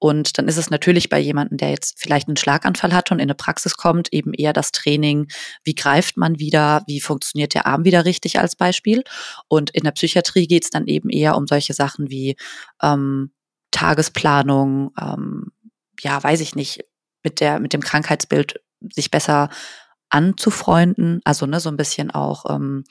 Und 0.00 0.36
dann 0.36 0.48
ist 0.48 0.56
es 0.56 0.68
natürlich 0.68 1.08
bei 1.08 1.20
jemandem, 1.20 1.58
der 1.58 1.70
jetzt 1.70 2.00
vielleicht 2.00 2.26
einen 2.26 2.36
Schlaganfall 2.36 2.92
hat 2.92 3.12
und 3.12 3.18
in 3.18 3.22
eine 3.22 3.36
Praxis 3.36 3.76
kommt, 3.76 4.12
eben 4.12 4.34
eher 4.34 4.52
das 4.52 4.72
Training, 4.72 5.28
wie 5.62 5.76
greift 5.76 6.16
man 6.16 6.40
wieder, 6.40 6.82
wie 6.88 7.00
funktioniert 7.00 7.54
der 7.54 7.68
Arm 7.68 7.84
wieder 7.84 8.04
richtig 8.04 8.40
als 8.40 8.56
Beispiel. 8.56 9.04
Und 9.46 9.70
in 9.70 9.84
der 9.84 9.92
Psychiatrie 9.92 10.48
geht 10.48 10.64
es 10.64 10.70
dann 10.70 10.88
eben 10.88 11.08
eher 11.08 11.36
um 11.36 11.46
solche 11.46 11.72
Sachen 11.72 12.10
wie 12.10 12.34
ähm, 12.82 13.30
Tagesplanung, 13.70 14.90
ähm, 15.00 15.52
ja, 16.00 16.22
weiß 16.22 16.40
ich 16.40 16.54
nicht, 16.54 16.84
mit 17.22 17.40
der, 17.40 17.60
mit 17.60 17.72
dem 17.72 17.80
Krankheitsbild 17.80 18.60
sich 18.92 19.10
besser 19.10 19.48
anzufreunden. 20.08 21.20
Also, 21.24 21.46
ne, 21.46 21.60
so 21.60 21.68
ein 21.68 21.76
bisschen 21.76 22.10
auch, 22.10 22.44
ähm, 22.48 22.84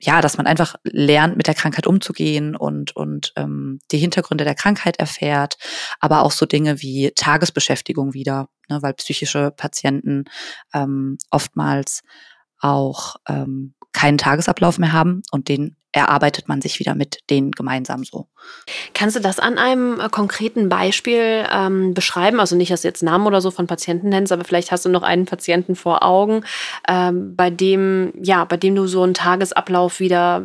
ja, 0.00 0.20
dass 0.20 0.38
man 0.38 0.46
einfach 0.46 0.76
lernt, 0.84 1.36
mit 1.36 1.46
der 1.46 1.54
Krankheit 1.54 1.86
umzugehen 1.86 2.56
und, 2.56 2.96
und 2.96 3.32
ähm, 3.36 3.80
die 3.90 3.98
Hintergründe 3.98 4.44
der 4.44 4.54
Krankheit 4.54 4.98
erfährt, 4.98 5.58
aber 5.98 6.22
auch 6.22 6.32
so 6.32 6.46
Dinge 6.46 6.80
wie 6.80 7.12
Tagesbeschäftigung 7.14 8.14
wieder, 8.14 8.48
ne, 8.68 8.80
weil 8.82 8.94
psychische 8.94 9.50
Patienten 9.50 10.24
ähm, 10.72 11.18
oftmals 11.30 12.02
auch 12.60 13.16
ähm, 13.28 13.74
keinen 13.92 14.18
Tagesablauf 14.18 14.78
mehr 14.78 14.92
haben 14.92 15.22
und 15.32 15.48
den 15.48 15.76
erarbeitet 15.92 16.48
man 16.48 16.60
sich 16.60 16.78
wieder 16.78 16.94
mit 16.94 17.18
denen 17.30 17.50
gemeinsam 17.50 18.04
so. 18.04 18.28
Kannst 18.94 19.16
du 19.16 19.20
das 19.20 19.38
an 19.38 19.58
einem 19.58 20.00
äh, 20.00 20.08
konkreten 20.08 20.68
Beispiel 20.68 21.46
ähm, 21.50 21.94
beschreiben? 21.94 22.38
Also 22.38 22.56
nicht, 22.56 22.70
dass 22.70 22.82
du 22.82 22.88
jetzt 22.88 23.02
Namen 23.02 23.26
oder 23.26 23.40
so 23.40 23.50
von 23.50 23.66
Patienten 23.66 24.08
nennst, 24.08 24.32
aber 24.32 24.44
vielleicht 24.44 24.70
hast 24.70 24.84
du 24.84 24.88
noch 24.88 25.02
einen 25.02 25.26
Patienten 25.26 25.74
vor 25.74 26.04
Augen, 26.04 26.44
ähm, 26.88 27.34
bei 27.34 27.50
dem, 27.50 28.12
ja, 28.22 28.44
bei 28.44 28.56
dem 28.56 28.74
du 28.74 28.86
so 28.86 29.02
einen 29.02 29.14
Tagesablauf 29.14 30.00
wieder 30.00 30.42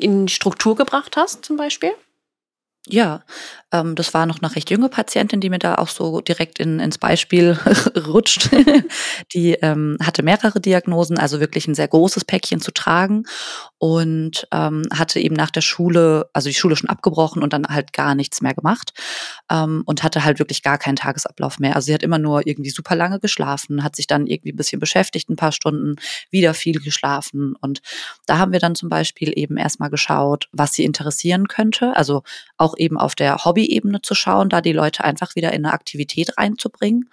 in 0.00 0.28
Struktur 0.28 0.76
gebracht 0.76 1.16
hast, 1.16 1.44
zum 1.44 1.56
Beispiel? 1.56 1.92
Ja, 2.86 3.22
ähm, 3.72 3.94
das 3.94 4.12
war 4.14 4.26
noch 4.26 4.42
eine 4.42 4.54
recht 4.54 4.70
junge 4.70 4.88
Patientin, 4.88 5.40
die 5.40 5.50
mir 5.50 5.58
da 5.58 5.76
auch 5.76 5.88
so 5.88 6.20
direkt 6.20 6.58
in, 6.58 6.80
ins 6.80 6.98
Beispiel 6.98 7.58
rutscht. 8.06 8.50
die 9.34 9.52
ähm, 9.54 9.96
hatte 10.02 10.22
mehrere 10.22 10.60
Diagnosen, 10.60 11.18
also 11.18 11.40
wirklich 11.40 11.68
ein 11.68 11.74
sehr 11.74 11.88
großes 11.88 12.24
Päckchen 12.24 12.60
zu 12.60 12.72
tragen 12.72 13.24
und 13.78 14.46
ähm, 14.52 14.82
hatte 14.92 15.20
eben 15.20 15.34
nach 15.34 15.50
der 15.50 15.60
Schule, 15.60 16.28
also 16.32 16.48
die 16.48 16.54
Schule 16.54 16.76
schon 16.76 16.90
abgebrochen 16.90 17.42
und 17.42 17.52
dann 17.52 17.66
halt 17.66 17.92
gar 17.92 18.14
nichts 18.14 18.42
mehr 18.42 18.54
gemacht 18.54 18.92
ähm, 19.50 19.82
und 19.86 20.02
hatte 20.02 20.24
halt 20.24 20.38
wirklich 20.38 20.62
gar 20.62 20.76
keinen 20.76 20.96
Tagesablauf 20.96 21.58
mehr. 21.58 21.76
Also 21.76 21.86
sie 21.86 21.94
hat 21.94 22.02
immer 22.02 22.18
nur 22.18 22.46
irgendwie 22.46 22.70
super 22.70 22.96
lange 22.96 23.20
geschlafen, 23.20 23.84
hat 23.84 23.96
sich 23.96 24.06
dann 24.06 24.26
irgendwie 24.26 24.52
ein 24.52 24.56
bisschen 24.56 24.80
beschäftigt, 24.80 25.30
ein 25.30 25.36
paar 25.36 25.52
Stunden, 25.52 25.96
wieder 26.30 26.54
viel 26.54 26.80
geschlafen 26.80 27.54
und 27.60 27.80
da 28.26 28.38
haben 28.38 28.52
wir 28.52 28.60
dann 28.60 28.74
zum 28.74 28.88
Beispiel 28.88 29.32
eben 29.36 29.56
erstmal 29.56 29.90
geschaut, 29.90 30.48
was 30.52 30.74
sie 30.74 30.84
interessieren 30.84 31.48
könnte, 31.48 31.96
also 31.96 32.22
auch 32.56 32.74
eben 32.76 32.98
auf 32.98 33.14
der 33.14 33.46
Hobby-Ebene 33.60 34.02
zu 34.02 34.14
schauen, 34.14 34.48
da 34.48 34.60
die 34.60 34.72
Leute 34.72 35.04
einfach 35.04 35.36
wieder 35.36 35.52
in 35.52 35.64
eine 35.64 35.74
Aktivität 35.74 36.36
reinzubringen, 36.38 37.10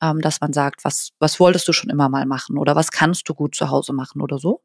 ähm, 0.00 0.20
dass 0.20 0.40
man 0.40 0.52
sagt, 0.52 0.84
was, 0.84 1.10
was 1.18 1.40
wolltest 1.40 1.66
du 1.66 1.72
schon 1.72 1.90
immer 1.90 2.08
mal 2.08 2.26
machen 2.26 2.58
oder 2.58 2.76
was 2.76 2.90
kannst 2.90 3.28
du 3.28 3.34
gut 3.34 3.54
zu 3.54 3.70
Hause 3.70 3.92
machen 3.92 4.20
oder 4.20 4.38
so. 4.38 4.62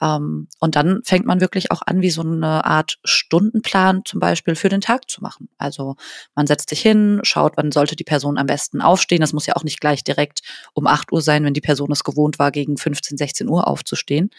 Ähm, 0.00 0.48
und 0.58 0.76
dann 0.76 1.02
fängt 1.04 1.26
man 1.26 1.40
wirklich 1.40 1.70
auch 1.70 1.82
an, 1.86 2.02
wie 2.02 2.10
so 2.10 2.22
eine 2.22 2.64
Art 2.64 2.98
Stundenplan 3.04 4.02
zum 4.04 4.20
Beispiel 4.20 4.54
für 4.54 4.68
den 4.68 4.80
Tag 4.80 5.10
zu 5.10 5.22
machen. 5.22 5.48
Also 5.58 5.96
man 6.34 6.46
setzt 6.46 6.70
sich 6.70 6.80
hin, 6.80 7.20
schaut, 7.22 7.52
wann 7.56 7.72
sollte 7.72 7.96
die 7.96 8.04
Person 8.04 8.38
am 8.38 8.46
besten 8.46 8.80
aufstehen. 8.80 9.20
Das 9.20 9.32
muss 9.32 9.46
ja 9.46 9.54
auch 9.56 9.64
nicht 9.64 9.80
gleich 9.80 10.02
direkt 10.04 10.40
um 10.74 10.86
8 10.86 11.12
Uhr 11.12 11.22
sein, 11.22 11.44
wenn 11.44 11.54
die 11.54 11.60
Person 11.60 11.92
es 11.92 12.04
gewohnt 12.04 12.38
war, 12.38 12.50
gegen 12.50 12.76
15, 12.76 13.16
16 13.16 13.48
Uhr 13.48 13.68
aufzustehen 13.68 14.30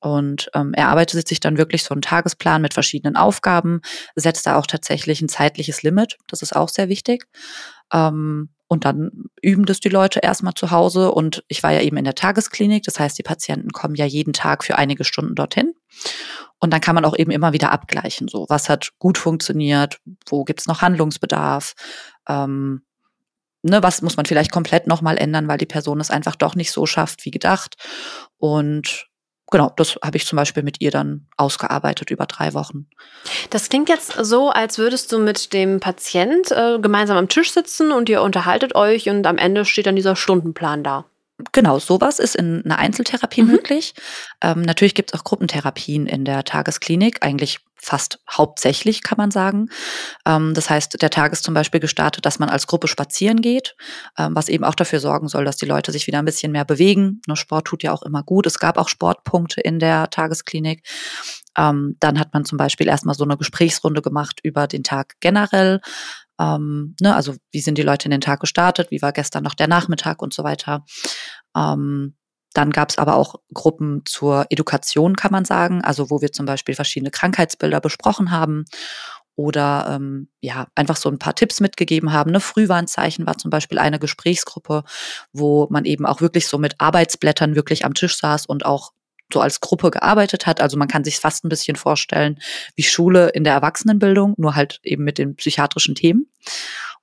und 0.00 0.50
ähm, 0.54 0.72
er 0.74 0.88
arbeitet 0.88 1.26
sich 1.26 1.40
dann 1.40 1.58
wirklich 1.58 1.82
so 1.84 1.94
einen 1.94 2.02
Tagesplan 2.02 2.62
mit 2.62 2.74
verschiedenen 2.74 3.16
Aufgaben, 3.16 3.80
setzt 4.14 4.46
da 4.46 4.56
auch 4.56 4.66
tatsächlich 4.66 5.20
ein 5.20 5.28
zeitliches 5.28 5.82
Limit. 5.82 6.16
Das 6.28 6.42
ist 6.42 6.54
auch 6.54 6.68
sehr 6.68 6.88
wichtig. 6.88 7.26
Ähm, 7.92 8.50
Und 8.68 8.84
dann 8.84 9.26
üben 9.42 9.64
das 9.64 9.78
die 9.80 9.88
Leute 9.88 10.20
erstmal 10.20 10.54
zu 10.54 10.70
Hause. 10.70 11.12
Und 11.12 11.44
ich 11.48 11.62
war 11.62 11.72
ja 11.72 11.80
eben 11.80 11.96
in 11.96 12.04
der 12.04 12.16
Tagesklinik. 12.16 12.82
Das 12.82 12.98
heißt, 12.98 13.16
die 13.16 13.22
Patienten 13.22 13.70
kommen 13.70 13.94
ja 13.94 14.04
jeden 14.04 14.32
Tag 14.32 14.64
für 14.64 14.76
einige 14.76 15.04
Stunden 15.04 15.34
dorthin. 15.36 15.72
Und 16.58 16.72
dann 16.72 16.80
kann 16.80 16.94
man 16.94 17.04
auch 17.04 17.16
eben 17.16 17.30
immer 17.30 17.52
wieder 17.52 17.70
abgleichen. 17.70 18.28
So, 18.28 18.46
was 18.48 18.68
hat 18.68 18.90
gut 18.98 19.18
funktioniert? 19.18 20.00
Wo 20.28 20.44
gibt's 20.44 20.66
noch 20.66 20.82
Handlungsbedarf? 20.82 21.74
Ähm, 22.28 22.82
ne, 23.62 23.82
was 23.82 24.02
muss 24.02 24.16
man 24.16 24.26
vielleicht 24.26 24.52
komplett 24.52 24.86
nochmal 24.86 25.16
ändern, 25.16 25.48
weil 25.48 25.58
die 25.58 25.66
Person 25.66 26.00
es 26.00 26.10
einfach 26.10 26.34
doch 26.36 26.54
nicht 26.56 26.72
so 26.72 26.86
schafft 26.86 27.24
wie 27.24 27.30
gedacht. 27.30 27.76
Und 28.38 29.06
genau, 29.50 29.72
das 29.76 29.98
habe 30.02 30.16
ich 30.16 30.26
zum 30.26 30.36
Beispiel 30.36 30.62
mit 30.62 30.80
ihr 30.80 30.90
dann 30.90 31.26
ausgearbeitet 31.36 32.10
über 32.10 32.26
drei 32.26 32.54
Wochen. 32.54 32.86
Das 33.50 33.68
klingt 33.68 33.88
jetzt 33.88 34.12
so, 34.12 34.50
als 34.50 34.78
würdest 34.78 35.12
du 35.12 35.18
mit 35.18 35.52
dem 35.52 35.80
Patient 35.80 36.50
äh, 36.50 36.78
gemeinsam 36.80 37.16
am 37.16 37.28
Tisch 37.28 37.52
sitzen 37.52 37.92
und 37.92 38.08
ihr 38.08 38.22
unterhaltet 38.22 38.74
euch 38.74 39.08
und 39.08 39.26
am 39.26 39.38
Ende 39.38 39.64
steht 39.64 39.86
dann 39.86 39.96
dieser 39.96 40.16
Stundenplan 40.16 40.82
da. 40.82 41.04
Genau, 41.52 41.78
sowas 41.78 42.18
ist 42.18 42.34
in 42.34 42.64
einer 42.64 42.78
Einzeltherapie 42.78 43.42
mhm. 43.42 43.50
möglich. 43.50 43.94
Ähm, 44.40 44.62
natürlich 44.62 44.94
gibt 44.94 45.12
es 45.12 45.18
auch 45.20 45.24
Gruppentherapien 45.24 46.06
in 46.06 46.24
der 46.24 46.44
Tagesklinik, 46.44 47.22
eigentlich 47.22 47.60
fast 47.78 48.20
hauptsächlich, 48.30 49.02
kann 49.02 49.18
man 49.18 49.30
sagen. 49.30 49.68
Ähm, 50.26 50.54
das 50.54 50.70
heißt, 50.70 51.00
der 51.00 51.10
Tag 51.10 51.32
ist 51.32 51.44
zum 51.44 51.52
Beispiel 51.54 51.78
gestartet, 51.78 52.24
dass 52.24 52.38
man 52.38 52.48
als 52.48 52.66
Gruppe 52.66 52.88
spazieren 52.88 53.42
geht, 53.42 53.76
ähm, 54.18 54.34
was 54.34 54.48
eben 54.48 54.64
auch 54.64 54.74
dafür 54.74 54.98
sorgen 54.98 55.28
soll, 55.28 55.44
dass 55.44 55.58
die 55.58 55.66
Leute 55.66 55.92
sich 55.92 56.06
wieder 56.06 56.18
ein 56.18 56.24
bisschen 56.24 56.52
mehr 56.52 56.64
bewegen. 56.64 57.20
Ne, 57.26 57.36
Sport 57.36 57.66
tut 57.66 57.82
ja 57.82 57.92
auch 57.92 58.02
immer 58.02 58.22
gut. 58.22 58.46
Es 58.46 58.58
gab 58.58 58.78
auch 58.78 58.88
Sportpunkte 58.88 59.60
in 59.60 59.78
der 59.78 60.08
Tagesklinik. 60.08 60.82
Ähm, 61.56 61.96
dann 62.00 62.18
hat 62.18 62.32
man 62.34 62.44
zum 62.44 62.58
Beispiel 62.58 62.88
erstmal 62.88 63.14
so 63.14 63.24
eine 63.24 63.36
Gesprächsrunde 63.36 64.02
gemacht 64.02 64.40
über 64.42 64.66
den 64.66 64.82
Tag 64.82 65.14
generell. 65.20 65.80
Ähm, 66.38 66.96
ne, 67.00 67.14
also 67.14 67.34
wie 67.50 67.60
sind 67.60 67.78
die 67.78 67.82
Leute 67.82 68.06
in 68.06 68.10
den 68.10 68.20
Tag 68.20 68.40
gestartet, 68.40 68.90
wie 68.90 69.02
war 69.02 69.12
gestern 69.12 69.44
noch 69.44 69.54
der 69.54 69.68
Nachmittag 69.68 70.22
und 70.22 70.34
so 70.34 70.44
weiter. 70.44 70.84
Ähm, 71.56 72.16
dann 72.52 72.70
gab 72.70 72.88
es 72.88 72.98
aber 72.98 73.16
auch 73.16 73.36
Gruppen 73.52 74.02
zur 74.06 74.46
Education, 74.48 75.14
kann 75.14 75.32
man 75.32 75.44
sagen, 75.44 75.84
also 75.84 76.10
wo 76.10 76.22
wir 76.22 76.32
zum 76.32 76.46
Beispiel 76.46 76.74
verschiedene 76.74 77.10
Krankheitsbilder 77.10 77.80
besprochen 77.80 78.30
haben 78.30 78.64
oder 79.34 79.86
ähm, 79.90 80.28
ja 80.40 80.66
einfach 80.74 80.96
so 80.96 81.10
ein 81.10 81.18
paar 81.18 81.34
Tipps 81.34 81.60
mitgegeben 81.60 82.12
haben. 82.12 82.30
Ne? 82.32 82.40
Frühwarnzeichen 82.40 83.26
war 83.26 83.36
zum 83.36 83.50
Beispiel 83.50 83.78
eine 83.78 83.98
Gesprächsgruppe, 83.98 84.84
wo 85.32 85.68
man 85.70 85.84
eben 85.84 86.06
auch 86.06 86.22
wirklich 86.22 86.48
so 86.48 86.56
mit 86.56 86.80
Arbeitsblättern 86.80 87.54
wirklich 87.54 87.84
am 87.84 87.92
Tisch 87.92 88.16
saß 88.16 88.46
und 88.46 88.64
auch 88.64 88.92
so 89.32 89.40
als 89.40 89.60
Gruppe 89.60 89.90
gearbeitet 89.90 90.46
hat. 90.46 90.60
Also 90.60 90.76
man 90.76 90.88
kann 90.88 91.04
sich 91.04 91.18
fast 91.18 91.44
ein 91.44 91.48
bisschen 91.48 91.76
vorstellen 91.76 92.38
wie 92.74 92.82
Schule 92.82 93.28
in 93.30 93.44
der 93.44 93.54
Erwachsenenbildung, 93.54 94.34
nur 94.36 94.54
halt 94.54 94.80
eben 94.82 95.04
mit 95.04 95.18
den 95.18 95.36
psychiatrischen 95.36 95.94
Themen. 95.94 96.30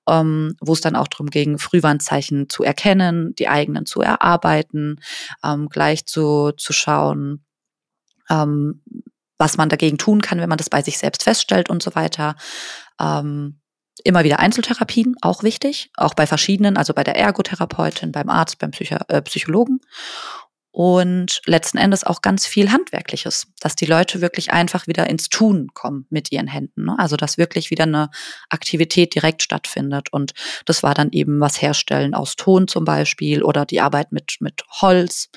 Ähm, 0.05 0.57
wo 0.59 0.73
es 0.73 0.81
dann 0.81 0.97
auch 0.97 1.07
darum 1.07 1.27
ging, 1.27 1.57
Frühwarnzeichen 1.57 2.49
zu 2.49 2.61
erkennen, 2.63 3.35
die 3.35 3.47
eigenen 3.47 3.85
zu 3.85 4.01
erarbeiten, 4.01 4.99
ähm, 5.45 5.69
gleich 5.69 6.05
zu, 6.05 6.51
zu 6.57 6.73
schauen, 6.73 7.45
ähm, 8.29 8.83
was 9.37 9.55
man 9.55 9.69
dagegen 9.69 9.97
tun 9.97 10.21
kann, 10.21 10.41
wenn 10.41 10.49
man 10.49 10.57
das 10.57 10.69
bei 10.69 10.81
sich 10.81 10.97
selbst 10.97 11.23
feststellt 11.23 11.69
und 11.69 11.81
so 11.81 11.95
weiter. 11.95 12.35
Ähm, 12.99 13.61
immer 14.03 14.25
wieder 14.25 14.39
Einzeltherapien, 14.39 15.15
auch 15.21 15.43
wichtig, 15.43 15.89
auch 15.95 16.13
bei 16.15 16.27
verschiedenen, 16.27 16.75
also 16.75 16.93
bei 16.93 17.03
der 17.03 17.15
Ergotherapeutin, 17.15 18.11
beim 18.11 18.29
Arzt, 18.29 18.59
beim 18.59 18.71
Psycho 18.71 18.97
äh, 19.07 19.21
Psychologen 19.21 19.79
und 20.73 21.39
letzten 21.45 21.77
Endes 21.77 22.03
auch 22.03 22.23
ganz 22.23 22.47
viel 22.47 22.71
Handwerkliches, 22.71 23.45
dass 23.59 23.75
die 23.75 23.85
Leute 23.85 24.21
wirklich 24.21 24.51
einfach 24.51 24.87
wieder 24.87 25.07
ins 25.07 25.29
Tun 25.29 25.67
kommen 25.75 26.07
mit 26.09 26.31
ihren 26.31 26.47
Händen. 26.47 26.85
Ne? 26.85 26.95
Also 26.97 27.15
dass 27.15 27.37
wirklich 27.37 27.69
wieder 27.69 27.83
eine 27.83 28.09
Aktivität 28.49 29.13
direkt 29.13 29.43
stattfindet. 29.43 30.11
Und 30.11 30.33
das 30.65 30.81
war 30.81 30.95
dann 30.95 31.11
eben 31.11 31.39
was 31.39 31.61
Herstellen 31.61 32.15
aus 32.15 32.37
Ton 32.37 32.67
zum 32.67 32.85
Beispiel 32.85 33.43
oder 33.43 33.67
die 33.67 33.81
Arbeit 33.81 34.11
mit, 34.11 34.37
mit 34.39 34.63
Holz. 34.81 35.29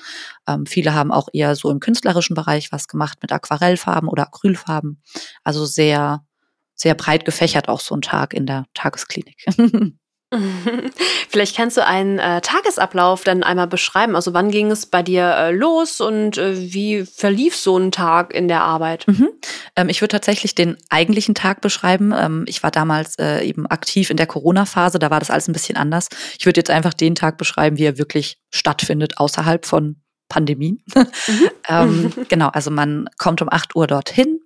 Ähm, 0.47 0.65
viele 0.65 0.95
haben 0.95 1.11
auch 1.11 1.27
eher 1.31 1.55
so 1.55 1.69
im 1.69 1.79
künstlerischen 1.79 2.33
Bereich 2.33 2.71
was 2.71 2.87
gemacht 2.87 3.19
mit 3.21 3.31
Aquarellfarben 3.31 4.09
oder 4.09 4.23
Acrylfarben. 4.23 5.03
Also 5.43 5.67
sehr, 5.67 6.25
sehr 6.73 6.95
breit 6.95 7.25
gefächert 7.25 7.69
auch 7.69 7.79
so 7.79 7.95
ein 7.95 8.01
Tag 8.01 8.33
in 8.33 8.47
der 8.47 8.65
Tagesklinik. 8.73 9.45
Vielleicht 11.29 11.55
kannst 11.55 11.77
du 11.77 11.85
einen 11.85 12.19
äh, 12.19 12.41
Tagesablauf 12.41 13.23
dann 13.23 13.43
einmal 13.43 13.67
beschreiben. 13.67 14.15
Also 14.15 14.33
wann 14.33 14.51
ging 14.51 14.71
es 14.71 14.85
bei 14.85 15.01
dir 15.01 15.23
äh, 15.23 15.51
los 15.51 16.01
und 16.01 16.37
äh, 16.37 16.73
wie 16.73 17.05
verlief 17.05 17.55
so 17.55 17.77
ein 17.77 17.91
Tag 17.91 18.33
in 18.33 18.49
der 18.49 18.61
Arbeit? 18.61 19.07
Mhm. 19.07 19.29
Ähm, 19.77 19.87
ich 19.87 20.01
würde 20.01 20.11
tatsächlich 20.11 20.53
den 20.53 20.75
eigentlichen 20.89 21.33
Tag 21.33 21.61
beschreiben. 21.61 22.13
Ähm, 22.17 22.43
ich 22.47 22.61
war 22.61 22.71
damals 22.71 23.17
äh, 23.19 23.41
eben 23.47 23.67
aktiv 23.67 24.09
in 24.09 24.17
der 24.17 24.27
Corona-Phase, 24.27 24.99
da 24.99 25.09
war 25.09 25.19
das 25.19 25.31
alles 25.31 25.47
ein 25.47 25.53
bisschen 25.53 25.77
anders. 25.77 26.09
Ich 26.37 26.45
würde 26.45 26.59
jetzt 26.59 26.71
einfach 26.71 26.93
den 26.93 27.15
Tag 27.15 27.37
beschreiben, 27.37 27.77
wie 27.77 27.85
er 27.85 27.97
wirklich 27.97 28.37
stattfindet, 28.51 29.17
außerhalb 29.17 29.65
von 29.65 30.01
Pandemien. 30.29 30.83
Mhm. 30.95 31.49
ähm, 31.69 32.13
genau, 32.29 32.47
also 32.49 32.71
man 32.71 33.09
kommt 33.17 33.41
um 33.41 33.49
8 33.49 33.75
Uhr 33.75 33.87
dorthin, 33.87 34.39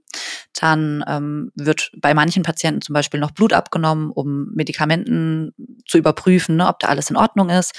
dann 0.59 1.03
ähm, 1.07 1.51
wird 1.55 1.91
bei 1.97 2.13
manchen 2.13 2.43
Patienten 2.43 2.81
zum 2.81 2.93
Beispiel 2.93 3.19
noch 3.19 3.31
Blut 3.31 3.53
abgenommen, 3.53 4.11
um 4.11 4.51
Medikamenten 4.53 5.53
zu 5.87 5.97
überprüfen, 5.97 6.57
ne, 6.57 6.67
ob 6.67 6.79
da 6.79 6.87
alles 6.87 7.09
in 7.09 7.17
Ordnung 7.17 7.49
ist. 7.49 7.73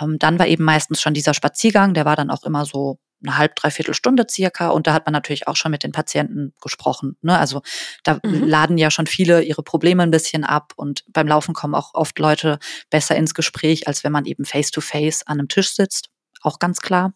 Ähm, 0.00 0.18
dann 0.18 0.38
war 0.38 0.46
eben 0.46 0.64
meistens 0.64 1.00
schon 1.00 1.14
dieser 1.14 1.34
Spaziergang, 1.34 1.94
der 1.94 2.04
war 2.04 2.16
dann 2.16 2.30
auch 2.30 2.44
immer 2.44 2.64
so 2.64 2.98
eine 3.22 3.38
halb, 3.38 3.56
dreiviertel 3.56 3.94
Stunde 3.94 4.26
circa. 4.30 4.68
Und 4.68 4.86
da 4.86 4.92
hat 4.92 5.06
man 5.06 5.12
natürlich 5.12 5.48
auch 5.48 5.56
schon 5.56 5.70
mit 5.70 5.82
den 5.82 5.92
Patienten 5.92 6.52
gesprochen. 6.60 7.16
Ne? 7.22 7.36
Also 7.38 7.62
da 8.04 8.18
mhm. 8.22 8.44
laden 8.44 8.78
ja 8.78 8.90
schon 8.90 9.06
viele 9.06 9.42
ihre 9.42 9.62
Probleme 9.62 10.02
ein 10.02 10.10
bisschen 10.10 10.44
ab. 10.44 10.72
Und 10.76 11.04
beim 11.08 11.26
Laufen 11.26 11.54
kommen 11.54 11.74
auch 11.74 11.94
oft 11.94 12.18
Leute 12.18 12.58
besser 12.90 13.16
ins 13.16 13.34
Gespräch, 13.34 13.88
als 13.88 14.04
wenn 14.04 14.12
man 14.12 14.26
eben 14.26 14.44
face-to-face 14.44 15.22
-face 15.22 15.26
an 15.26 15.38
einem 15.38 15.48
Tisch 15.48 15.74
sitzt. 15.74 16.10
Auch 16.46 16.60
ganz 16.60 16.80
klar. 16.80 17.12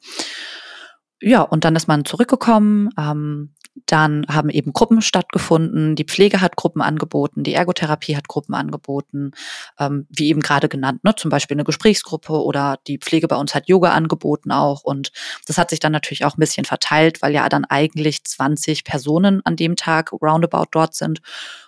Ja, 1.23 1.43
und 1.43 1.65
dann 1.65 1.77
ist 1.77 1.87
man 1.87 2.05
zurückgekommen. 2.05 2.89
Ähm, 2.99 3.55
dann 3.87 4.27
haben 4.29 4.51
eben 4.51 4.73
Gruppen 4.73 5.01
stattgefunden. 5.01 5.95
Die 5.95 6.05
Pflege 6.05 6.41
hat 6.41 6.57
Gruppen 6.57 6.83
angeboten, 6.83 7.45
die 7.45 7.55
Ergotherapie 7.55 8.17
hat 8.17 8.27
Gruppen 8.27 8.55
angeboten, 8.55 9.31
ähm, 9.79 10.07
wie 10.11 10.29
eben 10.29 10.41
gerade 10.41 10.69
genannt, 10.69 11.05
ne? 11.05 11.15
zum 11.15 11.31
Beispiel 11.31 11.55
eine 11.55 11.65
Gesprächsgruppe 11.65 12.33
oder 12.33 12.79
die 12.89 12.99
Pflege 12.99 13.29
bei 13.29 13.37
uns 13.37 13.55
hat 13.55 13.69
Yoga 13.69 13.93
angeboten 13.93 14.51
auch. 14.51 14.83
Und 14.83 15.13
das 15.47 15.57
hat 15.57 15.71
sich 15.71 15.79
dann 15.79 15.93
natürlich 15.93 16.25
auch 16.25 16.37
ein 16.37 16.41
bisschen 16.41 16.65
verteilt, 16.65 17.23
weil 17.23 17.33
ja 17.33 17.49
dann 17.49 17.65
eigentlich 17.65 18.25
20 18.25 18.83
Personen 18.83 19.41
an 19.45 19.55
dem 19.55 19.77
Tag 19.77 20.13
roundabout 20.13 20.71
dort 20.73 20.95
sind. 20.95 21.21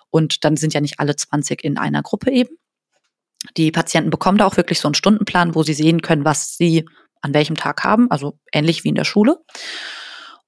Und 0.09 0.43
dann 0.43 0.57
sind 0.57 0.73
ja 0.73 0.81
nicht 0.81 0.99
alle 0.99 1.15
20 1.15 1.63
in 1.63 1.77
einer 1.77 2.01
Gruppe 2.01 2.31
eben. 2.31 2.57
Die 3.57 3.71
Patienten 3.71 4.09
bekommen 4.09 4.37
da 4.37 4.45
auch 4.45 4.57
wirklich 4.57 4.79
so 4.79 4.87
einen 4.87 4.95
Stundenplan, 4.95 5.55
wo 5.55 5.63
sie 5.63 5.73
sehen 5.73 6.01
können, 6.01 6.25
was 6.25 6.57
sie 6.57 6.85
an 7.23 7.33
welchem 7.33 7.55
Tag 7.55 7.83
haben, 7.83 8.11
also 8.11 8.37
ähnlich 8.51 8.83
wie 8.83 8.89
in 8.89 8.95
der 8.95 9.05
Schule. 9.05 9.39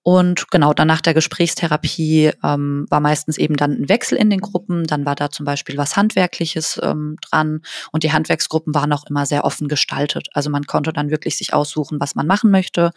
Und 0.08 0.51
genau, 0.51 0.72
dann 0.72 0.88
nach 0.88 1.01
der 1.01 1.15
Gesprächstherapie 1.15 2.32
ähm, 2.44 2.86
war 2.91 3.00
meistens 3.00 3.39
eben 3.39 3.55
dann 3.58 3.72
ein 3.72 3.89
Wechsel 3.89 4.20
in 4.20 4.29
den 4.29 4.39
Gruppen. 4.39 4.86
Dann 4.86 5.03
war 5.03 5.15
da 5.15 5.32
zum 5.32 5.48
Beispiel 5.48 5.77
was 5.77 5.98
Handwerkliches 5.98 6.79
ähm, 6.84 7.15
dran. 7.22 7.62
Und 7.91 8.03
die 8.03 8.13
Handwerksgruppen 8.13 8.75
waren 8.75 8.94
auch 8.94 9.08
immer 9.10 9.25
sehr 9.25 9.46
offen 9.46 9.67
gestaltet. 9.67 10.27
Also 10.34 10.51
man 10.51 10.65
konnte 10.65 10.94
dann 10.94 11.10
wirklich 11.10 11.38
sich 11.38 11.55
aussuchen, 11.55 12.00
was 12.00 12.13
man 12.13 12.27
machen 12.27 12.51
möchte. 12.51 12.91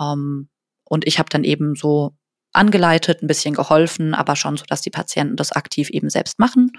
Ähm, 0.00 0.48
und 0.84 1.06
ich 1.06 1.18
habe 1.18 1.28
dann 1.28 1.44
eben 1.44 1.74
so 1.74 2.16
angeleitet, 2.54 3.22
ein 3.22 3.26
bisschen 3.26 3.52
geholfen, 3.52 4.14
aber 4.14 4.34
schon 4.34 4.56
so, 4.56 4.64
dass 4.66 4.80
die 4.80 4.88
Patienten 4.88 5.36
das 5.36 5.52
aktiv 5.52 5.90
eben 5.90 6.08
selbst 6.08 6.38
machen. 6.38 6.72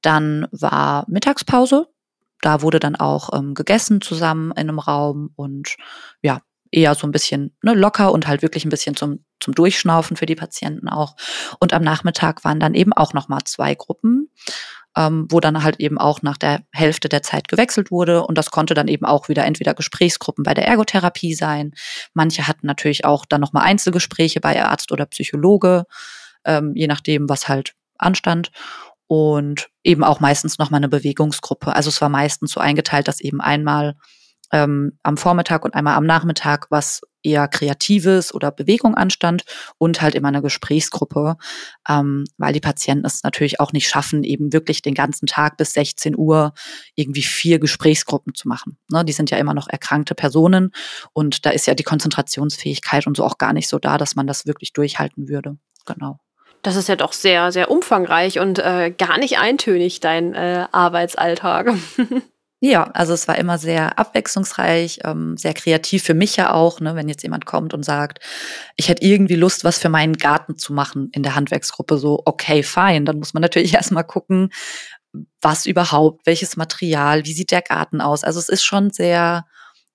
Dann 0.00 0.48
war 0.52 1.04
Mittagspause. 1.06 1.86
Da 2.40 2.62
wurde 2.62 2.80
dann 2.80 2.96
auch 2.96 3.30
ähm, 3.32 3.54
gegessen 3.54 4.00
zusammen 4.00 4.50
in 4.52 4.68
einem 4.68 4.78
Raum 4.78 5.30
und 5.36 5.76
ja, 6.22 6.40
eher 6.70 6.94
so 6.94 7.06
ein 7.06 7.12
bisschen 7.12 7.56
ne, 7.62 7.74
locker 7.74 8.12
und 8.12 8.26
halt 8.26 8.42
wirklich 8.42 8.64
ein 8.64 8.70
bisschen 8.70 8.96
zum, 8.96 9.24
zum 9.40 9.54
Durchschnaufen 9.54 10.16
für 10.16 10.26
die 10.26 10.34
Patienten 10.34 10.88
auch. 10.88 11.16
Und 11.60 11.72
am 11.72 11.82
Nachmittag 11.82 12.44
waren 12.44 12.60
dann 12.60 12.74
eben 12.74 12.92
auch 12.92 13.12
nochmal 13.12 13.40
zwei 13.44 13.74
Gruppen, 13.74 14.30
ähm, 14.96 15.26
wo 15.30 15.40
dann 15.40 15.62
halt 15.62 15.80
eben 15.80 15.98
auch 15.98 16.22
nach 16.22 16.36
der 16.36 16.62
Hälfte 16.72 17.08
der 17.08 17.22
Zeit 17.22 17.48
gewechselt 17.48 17.90
wurde. 17.90 18.24
Und 18.26 18.36
das 18.36 18.50
konnte 18.50 18.74
dann 18.74 18.88
eben 18.88 19.06
auch 19.06 19.28
wieder 19.28 19.44
entweder 19.44 19.74
Gesprächsgruppen 19.74 20.44
bei 20.44 20.54
der 20.54 20.66
Ergotherapie 20.66 21.34
sein. 21.34 21.72
Manche 22.14 22.48
hatten 22.48 22.66
natürlich 22.66 23.04
auch 23.04 23.24
dann 23.26 23.40
nochmal 23.40 23.64
Einzelgespräche 23.64 24.40
bei 24.40 24.62
Arzt 24.62 24.92
oder 24.92 25.06
Psychologe, 25.06 25.84
ähm, 26.44 26.72
je 26.74 26.86
nachdem, 26.86 27.28
was 27.28 27.48
halt 27.48 27.74
anstand 27.98 28.50
und 29.06 29.68
eben 29.84 30.04
auch 30.04 30.20
meistens 30.20 30.58
nochmal 30.58 30.78
eine 30.78 30.88
Bewegungsgruppe. 30.88 31.74
Also 31.74 31.88
es 31.88 32.00
war 32.00 32.08
meistens 32.08 32.52
so 32.52 32.60
eingeteilt, 32.60 33.08
dass 33.08 33.20
eben 33.20 33.40
einmal 33.40 33.96
ähm, 34.52 34.98
am 35.02 35.16
Vormittag 35.16 35.64
und 35.64 35.74
einmal 35.74 35.96
am 35.96 36.06
Nachmittag 36.06 36.66
was 36.70 37.02
eher 37.22 37.48
Kreatives 37.48 38.32
oder 38.32 38.52
Bewegung 38.52 38.94
anstand 38.94 39.44
und 39.78 40.00
halt 40.00 40.14
immer 40.14 40.28
eine 40.28 40.42
Gesprächsgruppe, 40.42 41.36
ähm, 41.88 42.24
weil 42.38 42.52
die 42.52 42.60
Patienten 42.60 43.04
es 43.04 43.24
natürlich 43.24 43.58
auch 43.58 43.72
nicht 43.72 43.88
schaffen, 43.88 44.22
eben 44.22 44.52
wirklich 44.52 44.82
den 44.82 44.94
ganzen 44.94 45.26
Tag 45.26 45.56
bis 45.56 45.72
16 45.72 46.16
Uhr 46.16 46.54
irgendwie 46.94 47.22
vier 47.22 47.58
Gesprächsgruppen 47.58 48.34
zu 48.34 48.46
machen. 48.46 48.78
Ne, 48.90 49.04
die 49.04 49.12
sind 49.12 49.30
ja 49.30 49.38
immer 49.38 49.54
noch 49.54 49.68
erkrankte 49.68 50.14
Personen 50.14 50.70
und 51.12 51.44
da 51.44 51.50
ist 51.50 51.66
ja 51.66 51.74
die 51.74 51.82
Konzentrationsfähigkeit 51.82 53.06
und 53.06 53.16
so 53.16 53.24
auch 53.24 53.38
gar 53.38 53.52
nicht 53.52 53.68
so 53.68 53.78
da, 53.78 53.98
dass 53.98 54.14
man 54.14 54.28
das 54.28 54.46
wirklich 54.46 54.72
durchhalten 54.72 55.28
würde. 55.28 55.58
Genau. 55.84 56.20
Das 56.62 56.76
ist 56.76 56.88
ja 56.88 56.96
doch 56.96 57.12
sehr, 57.12 57.52
sehr 57.52 57.70
umfangreich 57.70 58.38
und 58.38 58.58
äh, 58.58 58.90
gar 58.90 59.18
nicht 59.18 59.38
eintönig, 59.38 60.00
dein 60.00 60.34
äh, 60.34 60.66
Arbeitsalltag. 60.72 61.72
Ja, 62.60 62.84
also 62.94 63.12
es 63.12 63.28
war 63.28 63.36
immer 63.36 63.58
sehr 63.58 63.98
abwechslungsreich, 63.98 65.00
ähm, 65.04 65.36
sehr 65.36 65.52
kreativ 65.52 66.04
für 66.04 66.14
mich 66.14 66.36
ja 66.36 66.54
auch, 66.54 66.80
ne, 66.80 66.96
wenn 66.96 67.08
jetzt 67.08 67.22
jemand 67.22 67.44
kommt 67.44 67.74
und 67.74 67.84
sagt, 67.84 68.18
ich 68.76 68.88
hätte 68.88 69.04
irgendwie 69.04 69.34
Lust, 69.34 69.62
was 69.62 69.78
für 69.78 69.90
meinen 69.90 70.14
Garten 70.14 70.56
zu 70.56 70.72
machen 70.72 71.10
in 71.12 71.22
der 71.22 71.34
Handwerksgruppe, 71.34 71.98
so 71.98 72.22
okay, 72.24 72.62
fein, 72.62 73.04
dann 73.04 73.18
muss 73.18 73.34
man 73.34 73.42
natürlich 73.42 73.74
erstmal 73.74 74.04
gucken, 74.04 74.50
was 75.42 75.66
überhaupt, 75.66 76.26
welches 76.26 76.56
Material, 76.56 77.26
wie 77.26 77.34
sieht 77.34 77.50
der 77.50 77.62
Garten 77.62 78.00
aus. 78.00 78.24
Also 78.24 78.38
es 78.38 78.48
ist 78.48 78.64
schon 78.64 78.90
sehr 78.90 79.44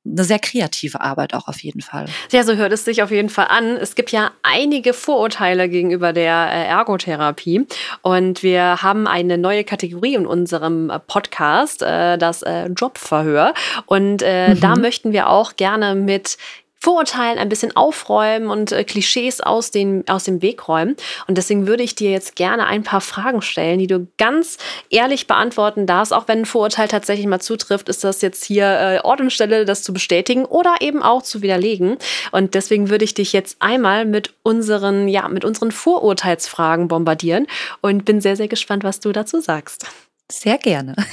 eine 0.03 0.24
sehr 0.24 0.39
kreative 0.39 1.00
Arbeit 1.00 1.36
auch 1.36 1.48
auf 1.48 1.62
jeden 1.62 1.81
Fall. 1.81 2.05
Ja, 2.31 2.43
so 2.43 2.55
hört 2.55 2.74
es 2.74 2.86
sich 2.86 3.03
auf 3.03 3.12
jeden 3.12 3.29
Fall 3.29 3.48
an. 3.50 3.77
Es 3.77 3.93
gibt 3.93 4.12
ja 4.12 4.31
einige 4.41 4.93
Vorurteile 4.93 5.70
gegenüber 5.70 6.12
der 6.12 6.50
äh, 6.51 6.65
Ergotherapie 6.65 7.67
und 8.01 8.41
wir 8.41 8.81
haben 8.81 9.05
eine 9.05 9.38
neue 9.38 9.63
Kategorie 9.63 10.15
in 10.15 10.25
unserem 10.25 10.89
äh, 10.89 11.00
Podcast, 11.00 11.84
äh, 11.84 12.17
das 12.17 12.43
Jobverhör. 12.75 13.53
Und 13.86 14.22
mhm. 14.22 14.60
da 14.60 14.75
möchten 14.75 15.12
wir 15.12 15.29
auch 15.29 15.55
gerne 15.55 15.96
mit 15.96 16.38
Vorurteilen 16.84 17.38
ein 17.38 17.48
bisschen 17.48 17.76
aufräumen 17.76 18.50
und 18.50 18.72
äh, 18.72 18.84
Klischees 18.84 19.40
aus, 19.40 19.70
den, 19.70 20.04
aus 20.10 20.24
dem 20.24 20.42
Weg 20.42 20.68
räumen. 20.68 20.96
Und 21.28 21.38
deswegen 21.38 21.68
würde 21.68 21.84
ich 21.84 21.94
dir 21.94 22.10
jetzt 22.10 22.36
gerne 22.36 22.66
ein 22.66 22.82
paar 22.82 23.02
Fragen 23.02 23.44
stellen, 23.44 23.78
die 23.78 23.86
du 23.86 24.08
ganz 24.18 24.58
ehrlich 24.90 25.28
beantworten 25.28 25.86
darfst. 25.86 26.12
Auch 26.12 26.28
wenn 26.28 26.40
ein 26.40 26.46
Vorurteil 26.46 26.88
tatsächlich 26.88 27.28
mal 27.28 27.40
zutrifft, 27.40 27.88
ist 27.88 28.04
das 28.04 28.24
jetzt 28.24 28.44
hier 28.44 28.66
äh, 28.66 29.00
Ort 29.04 29.22
und 29.22 29.32
Stelle, 29.32 29.66
das 29.66 29.84
zu 29.84 29.94
bestätigen 29.94 30.44
oder 30.46 30.78
eben 30.80 31.04
auch 31.04 31.22
zu 31.22 31.44
widerlegen. 31.44 31.98
Und 32.32 32.56
deswegen 32.56 32.90
würde 32.90 33.06
ich 33.06 33.14
dich 33.14 33.32
jetzt 33.32 33.58
einmal 33.60 34.06
mit 34.06 34.34
unseren, 34.42 35.08
ja, 35.08 35.28
mit 35.28 35.46
unseren 35.46 35.72
Vorurteilsfragen 35.72 36.88
bombardieren 36.88 37.46
und 37.82 38.06
bin 38.06 38.22
sehr, 38.22 38.36
sehr 38.36 38.48
gespannt, 38.48 38.84
was 38.84 39.00
du 39.00 39.12
dazu 39.12 39.40
sagst. 39.40 39.86
Sehr 40.32 40.58
gerne. 40.58 40.96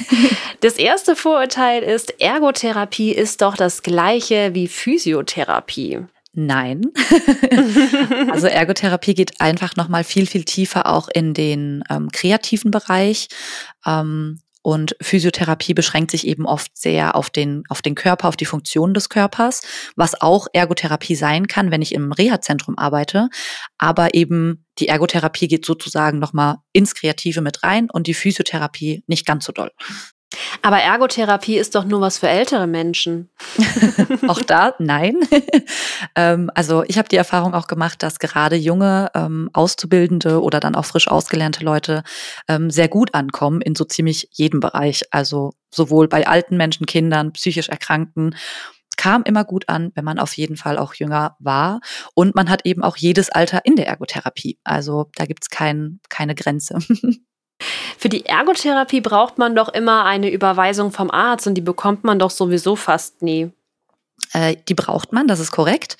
Das 0.61 0.75
erste 0.75 1.15
Vorurteil 1.15 1.85
ist, 1.85 2.21
Ergotherapie 2.21 3.13
ist 3.13 3.43
doch 3.43 3.55
das 3.57 3.85
gleiche 3.85 4.55
wie 4.55 4.67
Physiotherapie. 4.67 6.01
Nein. 6.33 6.83
also 8.33 8.49
Ergotherapie 8.49 9.15
geht 9.15 9.41
einfach 9.41 9.77
noch 9.77 9.87
mal 9.89 10.03
viel 10.03 10.27
viel 10.27 10.43
tiefer 10.43 10.89
auch 10.89 11.09
in 11.15 11.33
den 11.33 11.85
ähm, 11.91 12.09
kreativen 12.11 12.73
Bereich. 12.73 13.29
Ähm, 13.87 14.41
und 14.62 14.97
Physiotherapie 15.00 15.75
beschränkt 15.75 16.11
sich 16.11 16.27
eben 16.27 16.47
oft 16.47 16.77
sehr 16.77 17.15
auf 17.17 17.31
den, 17.31 17.62
auf 17.69 17.83
den 17.83 17.95
Körper, 17.95 18.29
auf 18.29 18.37
die 18.37 18.45
Funktion 18.45 18.95
des 18.95 19.09
Körpers, 19.09 19.62
was 19.97 20.21
auch 20.21 20.47
Ergotherapie 20.53 21.15
sein 21.15 21.47
kann, 21.47 21.71
wenn 21.71 21.83
ich 21.83 21.95
im 21.95 22.12
Reha-Zentrum 22.12 22.77
arbeite. 22.77 23.29
Aber 23.79 24.15
eben 24.15 24.67
die 24.79 24.88
Ergotherapie 24.88 25.49
geht 25.49 25.65
sozusagen 25.65 26.19
nochmal 26.19 26.57
ins 26.73 26.95
Kreative 26.95 27.41
mit 27.41 27.62
rein 27.62 27.88
und 27.91 28.07
die 28.07 28.15
Physiotherapie 28.15 29.05
nicht 29.07 29.27
ganz 29.27 29.45
so 29.45 29.53
doll. 29.53 29.71
Aber 30.62 30.78
Ergotherapie 30.78 31.57
ist 31.57 31.75
doch 31.75 31.85
nur 31.85 32.00
was 32.00 32.18
für 32.18 32.28
ältere 32.28 32.66
Menschen. 32.66 33.28
auch 34.28 34.40
da, 34.42 34.75
nein. 34.78 35.16
ähm, 36.14 36.50
also 36.54 36.85
ich 36.87 36.99
habe 36.99 37.09
die 37.09 37.16
Erfahrung 37.16 37.54
auch 37.54 37.66
gemacht, 37.66 38.02
dass 38.02 38.18
gerade 38.18 38.57
junge 38.57 39.11
ähm, 39.14 39.50
Auszubildende 39.52 40.42
oder 40.42 40.61
dann 40.61 40.75
auch 40.75 40.85
frisch 40.85 41.09
ausgelernte 41.09 41.64
Leute 41.64 42.02
ähm, 42.49 42.71
sehr 42.71 42.88
gut 42.88 43.14
ankommen 43.14 43.61
in 43.61 43.75
so 43.75 43.85
ziemlich 43.85 44.28
jedem 44.33 44.61
Bereich. 44.61 45.04
Also 45.11 45.52
sowohl 45.71 46.09
bei 46.09 46.26
alten 46.26 46.57
Menschen, 46.57 46.87
Kindern, 46.87 47.33
psychisch 47.33 47.68
Erkrankten 47.68 48.35
kam 48.99 49.23
immer 49.23 49.45
gut 49.45 49.68
an, 49.68 49.92
wenn 49.95 50.04
man 50.04 50.18
auf 50.18 50.37
jeden 50.37 50.57
Fall 50.57 50.76
auch 50.76 50.92
jünger 50.92 51.37
war. 51.38 51.80
Und 52.14 52.35
man 52.35 52.50
hat 52.50 52.66
eben 52.66 52.83
auch 52.83 52.97
jedes 52.97 53.30
Alter 53.30 53.64
in 53.64 53.76
der 53.76 53.87
Ergotherapie. 53.87 54.59
Also 54.64 55.09
da 55.14 55.25
gibt's 55.25 55.49
kein, 55.49 56.00
keine 56.11 56.35
Grenze. 56.35 56.78
Für 57.99 58.09
die 58.09 58.25
Ergotherapie 58.26 59.00
braucht 59.00 59.38
man 59.38 59.57
doch 59.57 59.69
immer 59.69 60.05
eine 60.05 60.31
Überweisung 60.31 60.93
vom 60.93 61.11
Arzt 61.11 61.49
und 61.49 61.55
die 61.55 61.61
bekommt 61.61 62.05
man 62.05 62.21
doch 62.21 62.31
sowieso 62.31 62.76
fast 62.76 63.23
nie. 63.23 63.50
Äh, 64.33 64.55
die 64.69 64.75
braucht 64.75 65.12
man, 65.12 65.26
das 65.26 65.40
ist 65.40 65.50
korrekt. 65.50 65.97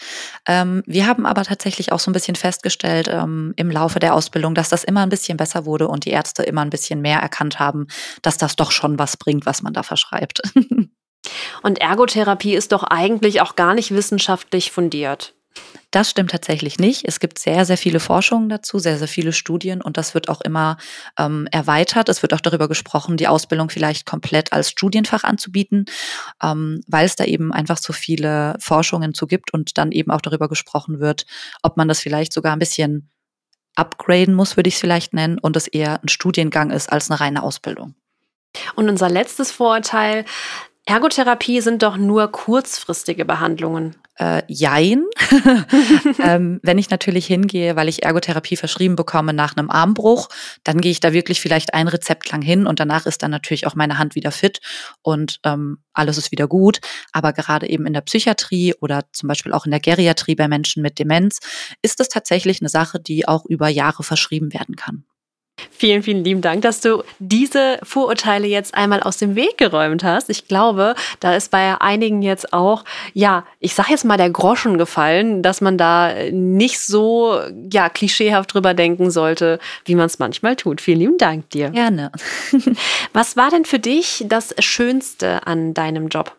Ähm, 0.47 0.85
wir 0.87 1.09
haben 1.09 1.27
aber 1.27 1.43
tatsächlich 1.43 1.91
auch 1.91 1.99
so 1.99 2.11
ein 2.11 2.13
bisschen 2.13 2.37
festgestellt 2.37 3.09
ähm, 3.11 3.53
im 3.57 3.69
Laufe 3.69 3.99
der 3.99 4.15
Ausbildung, 4.15 4.55
dass 4.55 4.69
das 4.69 4.85
immer 4.85 5.03
ein 5.03 5.09
bisschen 5.09 5.37
besser 5.37 5.67
wurde 5.67 5.89
und 5.89 6.05
die 6.05 6.11
Ärzte 6.11 6.45
immer 6.45 6.61
ein 6.61 6.71
bisschen 6.71 7.01
mehr 7.01 7.19
erkannt 7.19 7.59
haben, 7.59 7.89
dass 8.23 8.39
das 8.39 8.55
doch 8.55 8.71
schon 8.71 8.99
was 9.01 9.17
bringt, 9.17 9.45
was 9.45 9.63
man 9.63 9.73
da 9.73 9.83
verschreibt. 9.83 10.41
Und 11.63 11.81
Ergotherapie 11.81 12.55
ist 12.55 12.73
doch 12.73 12.85
eigentlich 12.85 13.41
auch 13.43 13.57
gar 13.57 13.75
nicht 13.75 13.91
wissenschaftlich 13.91 14.71
fundiert. 14.71 15.35
Das 15.91 16.11
stimmt 16.11 16.33
tatsächlich 16.33 16.79
nicht. 16.79 17.07
Es 17.07 17.19
gibt 17.19 17.39
sehr, 17.39 17.65
sehr 17.65 17.79
viele 17.79 17.99
Forschungen 17.99 18.51
dazu, 18.51 18.79
sehr, 18.79 18.99
sehr 18.99 19.09
viele 19.09 19.33
Studien 19.33 19.81
und 19.81 19.97
das 19.97 20.13
wird 20.13 20.29
auch 20.29 20.43
immer 20.43 20.77
ähm, 21.19 21.49
erweitert. 21.51 22.11
Es 22.11 22.21
wird 22.21 22.35
auch 22.35 22.43
darüber 22.43 22.69
gesprochen, 22.69 23.17
die 23.17 23.27
Ausbildung 23.27 23.71
vielleicht 23.71 24.05
komplett 24.05 24.53
als 24.53 24.69
Studienfach 24.69 25.25
anzubieten, 25.25 25.87
ähm, 26.43 26.83
weil 26.87 27.07
es 27.07 27.17
da 27.17 27.25
eben 27.25 27.55
einfach 27.55 27.79
so 27.79 27.95
viele 27.95 28.57
Forschungen 28.61 29.15
zu 29.15 29.27
gibt 29.27 29.55
und 29.55 29.79
dann 29.79 29.91
eben 29.91 30.11
auch 30.11 30.21
darüber 30.21 30.49
gesprochen 30.49 31.01
wird, 31.01 31.25
ob 31.63 31.79
man 31.79 31.89
das 31.89 32.01
vielleicht 32.01 32.35
sogar 32.35 32.53
ein 32.53 32.59
bisschen 32.59 33.09
upgraden 33.75 34.35
muss, 34.35 34.57
würde 34.57 34.69
ich 34.69 34.75
es 34.75 34.81
vielleicht 34.81 35.15
nennen, 35.15 35.39
und 35.39 35.57
es 35.57 35.69
eher 35.69 36.03
ein 36.03 36.09
Studiengang 36.09 36.71
ist 36.71 36.93
als 36.93 37.11
eine 37.11 37.21
reine 37.21 37.43
Ausbildung. 37.43 37.95
Und 38.75 38.89
unser 38.89 39.09
letztes 39.09 39.53
Vorurteil, 39.53 40.25
Ergotherapie 40.85 41.61
sind 41.61 41.83
doch 41.83 41.97
nur 41.97 42.29
kurzfristige 42.33 43.25
Behandlungen. 43.25 43.97
Äh, 44.19 44.43
jein. 44.49 45.05
ähm, 46.25 46.59
wenn 46.65 46.77
ich 46.77 46.91
natürlich 46.91 47.27
hingehe, 47.27 47.77
weil 47.77 47.89
ich 47.89 48.03
Ergotherapie 48.03 48.57
verschrieben 48.57 48.97
bekomme 48.97 49.33
nach 49.33 49.57
einem 49.57 49.71
Armbruch, 49.71 50.29
dann 50.65 50.81
gehe 50.81 50.91
ich 50.91 50.99
da 50.99 51.13
wirklich 51.13 51.41
vielleicht 51.41 51.73
ein 51.73 51.87
Rezept 51.87 52.33
lang 52.33 52.43
hin 52.43 52.67
und 52.67 52.81
danach 52.81 53.07
ist 53.07 53.23
dann 53.23 53.31
natürlich 53.31 53.69
auch 53.69 53.77
meine 53.77 53.97
Hand 53.97 54.17
wieder 54.17 54.33
fit 54.33 54.61
und 55.03 55.39
ähm, 55.45 55.79
alles 55.93 56.19
ist 56.19 56.33
wieder 56.33 56.49
gut. 56.49 56.81
Aber 57.13 57.33
gerade 57.33 57.69
eben 57.69 57.87
in 57.87 57.93
der 57.93 58.01
Psychiatrie 58.01 58.75
oder 58.81 59.05
zum 59.13 59.29
Beispiel 59.29 59.53
auch 59.53 59.67
in 59.67 59.71
der 59.71 59.81
Geriatrie 59.81 60.35
bei 60.35 60.49
Menschen 60.49 60.83
mit 60.83 60.99
Demenz 60.99 61.39
ist 61.83 62.01
es 62.01 62.09
tatsächlich 62.09 62.61
eine 62.61 62.69
Sache, 62.69 62.99
die 62.99 63.29
auch 63.29 63.45
über 63.47 63.69
Jahre 63.69 64.03
verschrieben 64.03 64.53
werden 64.53 64.75
kann. 64.75 65.05
Vielen, 65.71 66.03
vielen 66.03 66.25
lieben 66.25 66.41
Dank, 66.41 66.63
dass 66.63 66.81
du 66.81 67.03
diese 67.19 67.79
Vorurteile 67.83 68.47
jetzt 68.47 68.75
einmal 68.75 69.03
aus 69.03 69.17
dem 69.17 69.37
Weg 69.37 69.59
geräumt 69.59 70.05
hast. 70.05 70.31
Ich 70.31 70.49
glaube, 70.49 70.95
da 71.21 71.35
ist 71.35 71.51
bei 71.51 71.81
einigen 71.81 72.23
jetzt 72.23 72.53
auch, 72.53 72.85
ja, 73.15 73.45
ich 73.61 73.75
sag 73.75 73.89
jetzt 73.91 74.05
mal 74.05 74.17
der 74.17 74.31
Groschen 74.31 74.79
gefallen, 74.79 75.43
dass 75.43 75.61
man 75.61 75.79
da 75.79 76.15
nicht 76.31 76.81
so, 76.81 77.41
ja, 77.73 77.89
klischeehaft 77.89 78.55
drüber 78.55 78.75
denken 78.75 79.11
sollte, 79.11 79.59
wie 79.85 79.95
man 79.95 80.07
es 80.07 80.19
manchmal 80.19 80.57
tut. 80.57 80.81
Vielen 80.81 80.99
lieben 80.99 81.19
Dank 81.19 81.51
dir. 81.51 81.71
Gerne. 81.71 82.13
Was 83.13 83.37
war 83.37 83.51
denn 83.51 83.65
für 83.65 83.79
dich 83.79 84.25
das 84.29 84.55
Schönste 84.59 85.47
an 85.47 85.75
deinem 85.75 86.09
Job? 86.09 86.38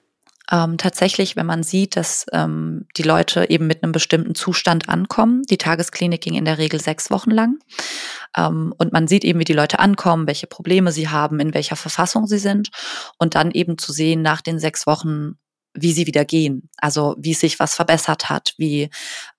Ähm, 0.52 0.78
tatsächlich, 0.78 1.36
wenn 1.36 1.46
man 1.46 1.64
sieht, 1.64 1.96
dass 1.96 2.26
ähm, 2.32 2.88
die 2.98 3.04
Leute 3.04 3.50
eben 3.50 3.68
mit 3.68 3.84
einem 3.84 3.92
bestimmten 3.92 4.34
Zustand 4.34 4.90
ankommen. 4.90 5.44
Die 5.50 5.58
Tagesklinik 5.58 6.22
ging 6.22 6.34
in 6.34 6.46
der 6.46 6.58
Regel 6.58 6.82
sechs 6.82 7.12
Wochen 7.12 7.32
lang. 7.32 7.60
Ähm, 8.36 8.74
und 8.78 8.92
man 8.92 9.08
sieht 9.08 9.24
eben, 9.24 9.40
wie 9.40 9.46
die 9.46 9.54
Leute 9.54 9.80
ankommen, 9.80 10.28
welche 10.28 10.48
Probleme 10.48 10.92
sie 10.92 11.10
haben, 11.10 11.40
in 11.40 11.54
welcher 11.54 11.76
Verfassung 11.76 12.26
sie 12.26 12.40
sind. 12.40 12.70
Und 13.18 13.36
dann 13.36 13.52
eben 13.52 13.78
zu 13.78 13.94
sehen 13.94 14.22
nach 14.22 14.42
den 14.42 14.60
sechs 14.60 14.88
Wochen, 14.88 15.36
wie 15.74 15.94
sie 15.94 16.08
wieder 16.08 16.26
gehen. 16.26 16.70
Also 16.78 17.16
wie 17.20 17.36
sich 17.36 17.60
was 17.60 17.76
verbessert 17.76 18.30
hat, 18.30 18.54
wie 18.58 18.90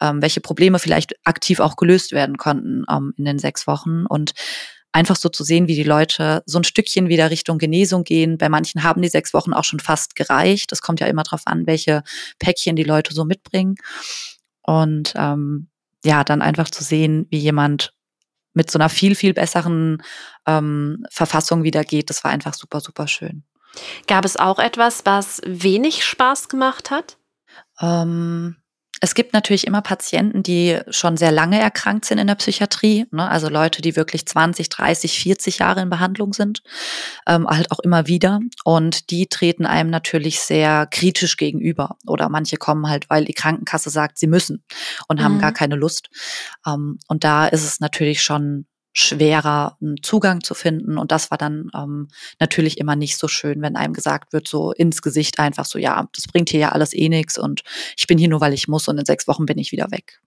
ähm, 0.01 0.23
welche 0.23 0.41
Probleme 0.41 0.79
vielleicht 0.79 1.15
aktiv 1.25 1.59
auch 1.59 1.75
gelöst 1.75 2.13
werden 2.13 2.37
konnten 2.37 2.85
ähm, 2.89 3.15
in 3.17 3.25
den 3.25 3.39
sechs 3.41 3.67
Wochen. 3.67 4.07
Und 4.07 4.33
einfach 4.93 5.17
so 5.17 5.29
zu 5.29 5.45
sehen, 5.45 5.69
wie 5.69 5.77
die 5.77 5.85
Leute 5.85 6.43
so 6.47 6.59
ein 6.59 6.65
Stückchen 6.65 7.09
wieder 7.09 7.31
Richtung 7.31 7.59
Genesung 7.59 8.05
gehen. 8.05 8.39
Bei 8.39 8.49
manchen 8.49 8.83
haben 8.83 9.03
die 9.03 9.09
sechs 9.09 9.33
Wochen 9.33 9.53
auch 9.53 9.65
schon 9.65 9.81
fast 9.81 10.17
gereicht. 10.17 10.73
Es 10.73 10.83
kommt 10.83 11.01
ja 11.01 11.07
immer 11.07 11.23
darauf 11.23 11.43
an, 11.47 11.67
welche 11.67 12.03
Päckchen 12.39 12.77
die 12.77 12.85
Leute 12.85 13.15
so 13.15 13.25
mitbringen. 13.25 13.77
Und 14.63 15.13
ähm, 15.17 15.69
ja, 16.05 16.25
dann 16.25 16.43
einfach 16.43 16.71
zu 16.71 16.83
sehen, 16.83 17.27
wie 17.31 17.39
jemand 17.39 17.93
mit 18.53 18.71
so 18.71 18.79
einer 18.79 18.89
viel, 18.89 19.15
viel 19.15 19.33
besseren 19.33 20.03
ähm, 20.47 21.05
Verfassung 21.11 21.63
wieder 21.63 21.85
geht, 21.85 22.11
das 22.11 22.25
war 22.25 22.31
einfach 22.31 22.55
super, 22.55 22.81
super 22.81 23.07
schön. 23.07 23.45
Gab 24.09 24.25
es 24.25 24.37
auch 24.37 24.59
etwas, 24.59 25.07
was 25.07 25.41
wenig 25.47 26.05
Spaß 26.05 26.49
gemacht 26.49 26.91
hat? 26.91 27.19
Ähm, 27.81 28.57
es 29.01 29.15
gibt 29.15 29.33
natürlich 29.33 29.67
immer 29.67 29.81
Patienten, 29.81 30.43
die 30.43 30.79
schon 30.91 31.17
sehr 31.17 31.33
lange 31.33 31.59
erkrankt 31.59 32.05
sind 32.05 32.19
in 32.19 32.27
der 32.27 32.35
Psychiatrie, 32.35 33.07
ne? 33.11 33.29
also 33.29 33.49
Leute, 33.49 33.81
die 33.81 33.97
wirklich 33.97 34.27
20, 34.27 34.69
30, 34.69 35.19
40 35.19 35.59
Jahre 35.59 35.81
in 35.81 35.89
Behandlung 35.89 36.35
sind, 36.35 36.63
ähm, 37.27 37.47
halt 37.49 37.73
auch 37.73 37.81
immer 37.81 38.07
wieder. 38.07 38.41
Und 38.63 39.11
die 39.11 39.27
treten 39.27 39.65
einem 39.65 39.89
natürlich 39.89 40.41
sehr 40.41 40.87
kritisch 40.87 41.39
gegenüber. 41.39 41.97
Oder 42.07 42.29
manche 42.29 42.59
kommen 42.59 42.89
halt, 42.89 43.09
weil 43.09 43.25
die 43.25 43.33
Krankenkasse 43.33 43.89
sagt, 43.89 44.19
sie 44.19 44.27
müssen 44.27 44.63
und 45.09 45.23
haben 45.23 45.39
gar 45.39 45.53
mhm. 45.53 45.55
keine 45.55 45.77
Lust. 45.77 46.11
Ähm, 46.67 46.99
und 47.09 47.25
da 47.25 47.47
ist 47.47 47.65
es 47.65 47.81
natürlich 47.81 48.23
schon 48.23 48.67
schwerer, 48.93 49.77
einen 49.81 50.03
Zugang 50.03 50.43
zu 50.43 50.55
finden. 50.55 50.99
Und 50.99 51.13
das 51.13 51.31
war 51.31 51.39
dann 51.39 51.71
ähm, 51.75 52.09
natürlich 52.39 52.79
immer 52.79 52.97
nicht 52.97 53.19
so 53.19 53.29
schön, 53.29 53.63
wenn 53.63 53.77
einem 53.77 53.93
gesagt 53.93 54.33
wird, 54.33 54.49
so 54.49 54.73
ins 54.73 55.03
Gesicht 55.03 55.39
einfach 55.39 55.65
so, 55.65 55.79
ja, 55.79 56.09
das 56.15 56.27
bringt 56.27 56.51
hier 56.51 56.61
ja 56.61 56.69
alles 56.71 56.93
eh 56.95 57.09
nichts 57.09 57.39
und 57.39 57.63
ich 57.97 58.07
bin 58.07 58.19
hier 58.19 58.29
nur, 58.29 58.41
weil 58.41 58.53
ich 58.53 58.69
muss 58.69 58.89
und 58.89 58.99
in 58.99 59.05
sechs 59.05 59.29
Wochen 59.29 59.47
bin 59.47 59.59
ich 59.59 59.73
wieder 59.73 59.91
weg. 59.91 60.21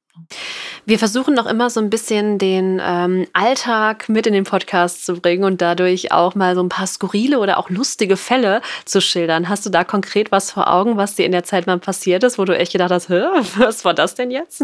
Wir 0.85 0.99
versuchen 0.99 1.33
noch 1.33 1.47
immer 1.47 1.71
so 1.71 1.79
ein 1.79 1.89
bisschen 1.89 2.37
den 2.37 2.79
ähm, 2.83 3.25
Alltag 3.33 4.09
mit 4.09 4.27
in 4.27 4.33
den 4.33 4.43
Podcast 4.43 5.05
zu 5.05 5.15
bringen 5.15 5.43
und 5.43 5.59
dadurch 5.59 6.11
auch 6.11 6.35
mal 6.35 6.53
so 6.53 6.61
ein 6.61 6.69
paar 6.69 6.85
skurrile 6.85 7.39
oder 7.39 7.57
auch 7.57 7.71
lustige 7.71 8.15
Fälle 8.15 8.61
zu 8.85 9.01
schildern. 9.01 9.49
Hast 9.49 9.65
du 9.65 9.71
da 9.71 9.83
konkret 9.83 10.31
was 10.31 10.51
vor 10.51 10.71
Augen, 10.71 10.97
was 10.97 11.15
dir 11.15 11.25
in 11.25 11.31
der 11.31 11.43
Zeit 11.43 11.65
mal 11.65 11.79
passiert 11.79 12.23
ist, 12.23 12.37
wo 12.37 12.45
du 12.45 12.55
echt 12.55 12.73
gedacht 12.73 12.91
hast, 12.91 13.09
was 13.57 13.85
war 13.85 13.95
das 13.95 14.13
denn 14.13 14.29
jetzt? 14.29 14.63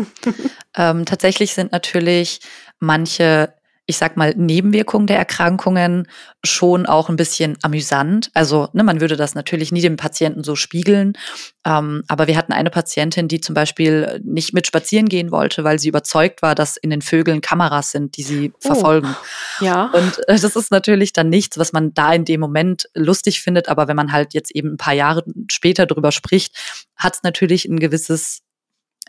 Ähm, 0.76 1.06
tatsächlich 1.06 1.56
sind 1.56 1.72
natürlich 1.72 2.42
manche 2.80 3.54
ich 3.89 3.97
sag 3.97 4.17
mal, 4.17 4.36
Nebenwirkungen 4.38 5.08
der 5.08 5.17
Erkrankungen 5.17 6.08
schon 6.45 6.86
auch 6.86 7.10
ein 7.10 7.15
bisschen 7.15 7.58
amüsant. 7.63 8.30
Also 8.36 8.69
ne, 8.73 8.84
man 8.84 9.02
würde 9.02 9.17
das 9.17 9.34
natürlich 9.34 9.71
nie 9.71 9.82
dem 9.82 9.97
Patienten 9.97 10.43
so 10.43 10.56
spiegeln. 10.56 11.13
Ähm, 11.65 12.04
aber 12.08 12.28
wir 12.28 12.38
hatten 12.38 12.54
eine 12.54 12.69
Patientin, 12.69 13.28
die 13.28 13.41
zum 13.41 13.56
Beispiel 13.56 14.21
nicht 14.23 14.54
mit 14.54 14.67
spazieren 14.67 15.10
gehen 15.10 15.32
wollte, 15.32 15.63
weil 15.63 15.80
sie 15.80 15.89
überzeugt 15.89 16.43
war, 16.43 16.54
dass 16.54 16.78
in 16.78 16.91
den 16.91 17.02
Vögeln 17.02 17.41
Kameras 17.41 17.89
sind, 17.89 18.15
die 18.15 18.21
sie 18.21 18.52
oh. 18.54 18.67
verfolgen. 18.67 19.15
Ja. 19.60 19.86
Und 19.86 20.19
äh, 20.28 20.39
das 20.39 20.56
ist 20.56 20.69
natürlich 20.69 21.12
dann 21.12 21.30
nichts, 21.30 21.58
was 21.58 21.73
man 21.73 21.91
da 21.95 22.13
in 22.13 22.25
dem 22.25 22.39
Moment 22.39 22.88
lustig 22.93 23.41
findet. 23.41 23.69
Aber 23.69 23.88
wenn 23.88 23.95
man 23.95 24.12
halt 24.12 24.36
jetzt 24.36 24.52
eben 24.52 24.73
ein 24.73 24.78
paar 24.78 24.93
Jahre 24.93 25.23
später 25.49 25.88
drüber 25.88 26.12
spricht, 26.12 26.56
hat 26.95 27.15
es 27.15 27.23
natürlich 27.23 27.65
ein 27.65 27.80
gewisses 27.80 28.43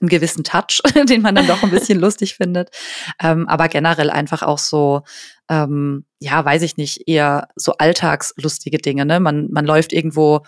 einen 0.00 0.08
gewissen 0.08 0.44
Touch, 0.44 0.80
den 1.08 1.22
man 1.22 1.34
dann 1.34 1.46
doch 1.46 1.62
ein 1.62 1.70
bisschen 1.70 2.00
lustig 2.00 2.36
findet. 2.36 2.70
Ähm, 3.22 3.48
aber 3.48 3.68
generell 3.68 4.10
einfach 4.10 4.42
auch 4.42 4.58
so, 4.58 5.02
ähm, 5.48 6.04
ja, 6.18 6.44
weiß 6.44 6.62
ich 6.62 6.76
nicht, 6.76 7.08
eher 7.08 7.48
so 7.56 7.72
alltagslustige 7.78 8.78
Dinge. 8.78 9.04
Ne? 9.06 9.20
Man, 9.20 9.48
man 9.50 9.64
läuft 9.64 9.92
irgendwo 9.92 10.42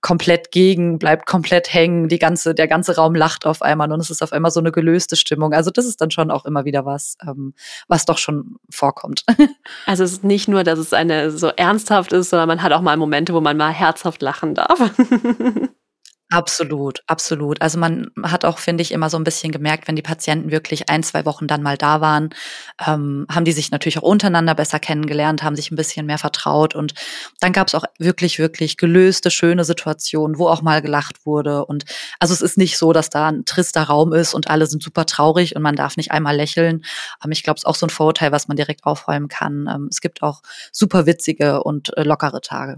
komplett 0.00 0.52
gegen, 0.52 0.98
bleibt 0.98 1.26
komplett 1.26 1.72
hängen, 1.72 2.08
die 2.08 2.18
ganze, 2.18 2.54
der 2.54 2.68
ganze 2.68 2.96
Raum 2.96 3.14
lacht 3.14 3.46
auf 3.46 3.62
einmal 3.62 3.90
und 3.90 4.00
es 4.00 4.10
ist 4.10 4.22
auf 4.22 4.32
einmal 4.32 4.50
so 4.50 4.60
eine 4.60 4.70
gelöste 4.70 5.16
Stimmung. 5.16 5.52
Also 5.52 5.70
das 5.70 5.86
ist 5.86 6.00
dann 6.00 6.10
schon 6.10 6.30
auch 6.30 6.44
immer 6.44 6.64
wieder 6.64 6.84
was, 6.84 7.16
ähm, 7.26 7.54
was 7.88 8.04
doch 8.04 8.18
schon 8.18 8.56
vorkommt. 8.70 9.24
Also 9.86 10.04
es 10.04 10.12
ist 10.12 10.24
nicht 10.24 10.48
nur, 10.48 10.64
dass 10.64 10.78
es 10.78 10.92
eine 10.92 11.30
so 11.30 11.48
ernsthaft 11.48 12.12
ist, 12.12 12.30
sondern 12.30 12.48
man 12.48 12.62
hat 12.62 12.72
auch 12.72 12.80
mal 12.80 12.96
Momente, 12.96 13.32
wo 13.32 13.40
man 13.40 13.56
mal 13.56 13.72
herzhaft 13.72 14.22
lachen 14.22 14.54
darf. 14.54 14.78
Absolut, 16.30 17.02
absolut. 17.06 17.62
Also 17.62 17.78
man 17.78 18.10
hat 18.22 18.44
auch, 18.44 18.58
finde 18.58 18.82
ich, 18.82 18.92
immer 18.92 19.08
so 19.08 19.16
ein 19.16 19.24
bisschen 19.24 19.50
gemerkt, 19.50 19.88
wenn 19.88 19.96
die 19.96 20.02
Patienten 20.02 20.50
wirklich 20.50 20.90
ein, 20.90 21.02
zwei 21.02 21.24
Wochen 21.24 21.46
dann 21.46 21.62
mal 21.62 21.78
da 21.78 22.02
waren, 22.02 22.28
ähm, 22.86 23.26
haben 23.30 23.46
die 23.46 23.52
sich 23.52 23.70
natürlich 23.70 23.96
auch 23.98 24.02
untereinander 24.02 24.54
besser 24.54 24.78
kennengelernt, 24.78 25.42
haben 25.42 25.56
sich 25.56 25.70
ein 25.70 25.76
bisschen 25.76 26.04
mehr 26.04 26.18
vertraut 26.18 26.74
und 26.74 26.92
dann 27.40 27.54
gab 27.54 27.68
es 27.68 27.74
auch 27.74 27.84
wirklich, 27.98 28.38
wirklich 28.38 28.76
gelöste, 28.76 29.30
schöne 29.30 29.64
Situationen, 29.64 30.38
wo 30.38 30.48
auch 30.48 30.60
mal 30.60 30.82
gelacht 30.82 31.24
wurde. 31.24 31.64
Und 31.64 31.84
also 32.20 32.34
es 32.34 32.42
ist 32.42 32.58
nicht 32.58 32.76
so, 32.76 32.92
dass 32.92 33.08
da 33.08 33.28
ein 33.28 33.46
trister 33.46 33.84
Raum 33.84 34.12
ist 34.12 34.34
und 34.34 34.50
alle 34.50 34.66
sind 34.66 34.82
super 34.82 35.06
traurig 35.06 35.56
und 35.56 35.62
man 35.62 35.76
darf 35.76 35.96
nicht 35.96 36.10
einmal 36.12 36.36
lächeln. 36.36 36.84
Ähm, 37.24 37.30
ich 37.32 37.42
glaube, 37.42 37.56
es 37.56 37.62
ist 37.62 37.66
auch 37.66 37.74
so 37.74 37.86
ein 37.86 37.90
Vorurteil, 37.90 38.32
was 38.32 38.48
man 38.48 38.56
direkt 38.58 38.84
aufräumen 38.84 39.28
kann. 39.28 39.66
Ähm, 39.74 39.88
es 39.90 40.02
gibt 40.02 40.22
auch 40.22 40.42
super 40.72 41.06
witzige 41.06 41.62
und 41.62 41.96
äh, 41.96 42.02
lockere 42.02 42.42
Tage. 42.42 42.76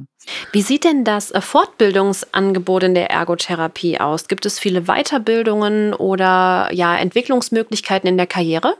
Wie 0.52 0.62
sieht 0.62 0.84
denn 0.84 1.04
das 1.04 1.30
äh, 1.30 1.40
Fortbildungsangebot 1.40 2.82
in 2.82 2.94
der 2.94 3.10
Ergotherapie 3.10 4.00
aus? 4.00 4.28
Gibt 4.28 4.46
es 4.46 4.58
viele 4.58 4.82
Weiterbildungen 4.82 5.94
oder 5.94 6.68
ja, 6.72 6.96
Entwicklungsmöglichkeiten 6.96 8.08
in 8.08 8.16
der 8.16 8.26
Karriere? 8.26 8.76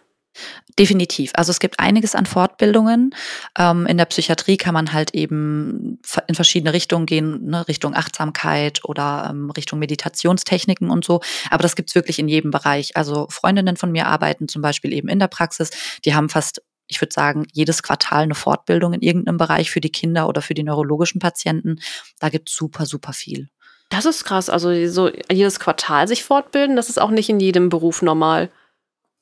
Definitiv. 0.78 1.32
Also 1.34 1.50
es 1.50 1.58
gibt 1.58 1.80
einiges 1.80 2.14
an 2.14 2.24
Fortbildungen. 2.24 3.14
Ähm, 3.58 3.86
in 3.86 3.98
der 3.98 4.04
Psychiatrie 4.06 4.56
kann 4.56 4.72
man 4.72 4.92
halt 4.92 5.14
eben 5.14 5.98
in 6.28 6.34
verschiedene 6.34 6.72
Richtungen 6.72 7.06
gehen, 7.06 7.46
ne, 7.46 7.66
Richtung 7.68 7.94
Achtsamkeit 7.94 8.80
oder 8.84 9.28
ähm, 9.30 9.50
Richtung 9.50 9.78
Meditationstechniken 9.80 10.88
und 10.88 11.04
so. 11.04 11.20
Aber 11.50 11.62
das 11.62 11.74
gibt's 11.76 11.94
wirklich 11.94 12.18
in 12.18 12.28
jedem 12.28 12.50
Bereich. 12.50 12.96
Also 12.96 13.26
Freundinnen 13.28 13.76
von 13.76 13.90
mir 13.90 14.06
arbeiten 14.06 14.48
zum 14.48 14.62
Beispiel 14.62 14.92
eben 14.92 15.08
in 15.08 15.18
der 15.18 15.28
Praxis. 15.28 15.70
Die 16.04 16.14
haben 16.14 16.28
fast 16.28 16.62
ich 16.90 17.00
würde 17.00 17.14
sagen, 17.14 17.46
jedes 17.53 17.83
Quartal 17.83 18.24
eine 18.24 18.35
Fortbildung 18.35 18.92
in 18.92 19.00
irgendeinem 19.00 19.38
Bereich 19.38 19.70
für 19.70 19.81
die 19.81 19.92
Kinder 19.92 20.29
oder 20.29 20.42
für 20.42 20.55
die 20.55 20.64
neurologischen 20.64 21.20
Patienten. 21.20 21.81
Da 22.18 22.29
gibt 22.29 22.50
es 22.50 22.57
super, 22.57 22.85
super 22.85 23.12
viel. 23.12 23.48
Das 23.88 24.05
ist 24.05 24.24
krass. 24.24 24.50
Also 24.50 24.87
so 24.88 25.11
jedes 25.31 25.61
Quartal 25.61 26.09
sich 26.09 26.24
fortbilden, 26.24 26.76
das 26.76 26.88
ist 26.88 27.00
auch 27.00 27.11
nicht 27.11 27.29
in 27.29 27.40
jedem 27.40 27.68
Beruf 27.68 28.03
normal. 28.03 28.50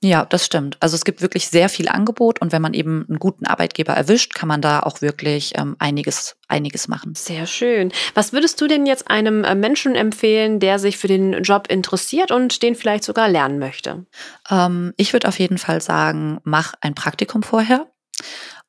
Ja, 0.01 0.25
das 0.25 0.47
stimmt. 0.47 0.77
Also 0.79 0.95
es 0.95 1.05
gibt 1.05 1.23
wirklich 1.23 1.49
sehr 1.49 1.69
viel 1.69 1.89
Angebot 1.89 2.41
und 2.41 2.53
wenn 2.53 2.63
man 2.63 2.73
eben 2.73 3.05
einen 3.09 3.19
guten 3.19 3.47
Arbeitgeber 3.47 3.95
erwischt, 3.95 4.33
kann 4.33 4.49
man 4.49 4.63
da 4.63 4.81
auch 4.81 5.01
wirklich 5.01 5.55
ähm, 5.57 5.75
einiges, 5.81 6.37
einiges 6.47 6.87
machen. 6.87 7.15
Sehr 7.17 7.47
schön. 7.47 7.91
Was 8.15 8.33
würdest 8.33 8.61
du 8.61 8.69
denn 8.69 8.87
jetzt 8.87 9.11
einem 9.11 9.43
äh, 9.43 9.57
Menschen 9.57 9.97
empfehlen, 9.97 10.61
der 10.61 10.79
sich 10.79 10.99
für 10.99 11.09
den 11.09 11.43
Job 11.43 11.67
interessiert 11.69 12.31
und 12.31 12.63
den 12.63 12.77
vielleicht 12.77 13.03
sogar 13.03 13.29
lernen 13.29 13.59
möchte? 13.59 14.07
Ähm, 14.49 14.95
ich 14.97 15.13
würde 15.13 15.27
auf 15.27 15.39
jeden 15.41 15.59
Fall 15.59 15.81
sagen, 15.81 16.39
mach 16.45 16.75
ein 16.81 16.95
Praktikum 16.95 17.43
vorher 17.43 17.89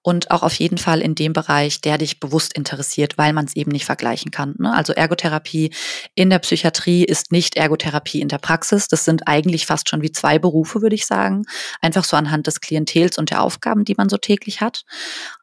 und 0.02 0.32
auch 0.32 0.44
auf 0.44 0.54
jeden 0.54 0.78
Fall 0.78 1.02
in 1.02 1.14
dem 1.14 1.34
Bereich, 1.34 1.82
der 1.82 1.98
dich 1.98 2.20
bewusst 2.20 2.54
interessiert, 2.54 3.18
weil 3.18 3.34
man 3.34 3.46
es 3.46 3.56
eben 3.56 3.72
nicht 3.72 3.86
vergleichen 3.86 4.32
kann. 4.32 4.56
Ne? 4.58 4.74
Also 4.74 4.94
Ergotherapie 4.94 5.74
in 6.16 6.30
der 6.30 6.40
Psychiatrie 6.40 7.04
ist 7.04 7.34
nicht 7.34 7.58
Ergotherapie 7.58 8.22
in 8.22 8.30
der 8.30 8.38
Praxis. 8.38 8.88
Das 8.88 9.04
sind 9.04 9.28
eigentlich 9.28 9.66
fast 9.66 9.90
schon 9.90 10.02
wie 10.02 10.12
zwei 10.12 10.40
Berufe, 10.40 10.82
würde 10.82 10.96
ich 10.96 11.06
sagen. 11.06 11.44
Einfach 11.82 12.06
so 12.06 12.16
anhand 12.16 12.48
des 12.48 12.62
Klientels 12.62 13.18
und 13.18 13.30
der 13.30 13.44
Aufgaben, 13.44 13.84
die 13.84 13.96
man 13.96 14.08
so 14.08 14.16
täglich 14.16 14.62
hat. 14.62 14.84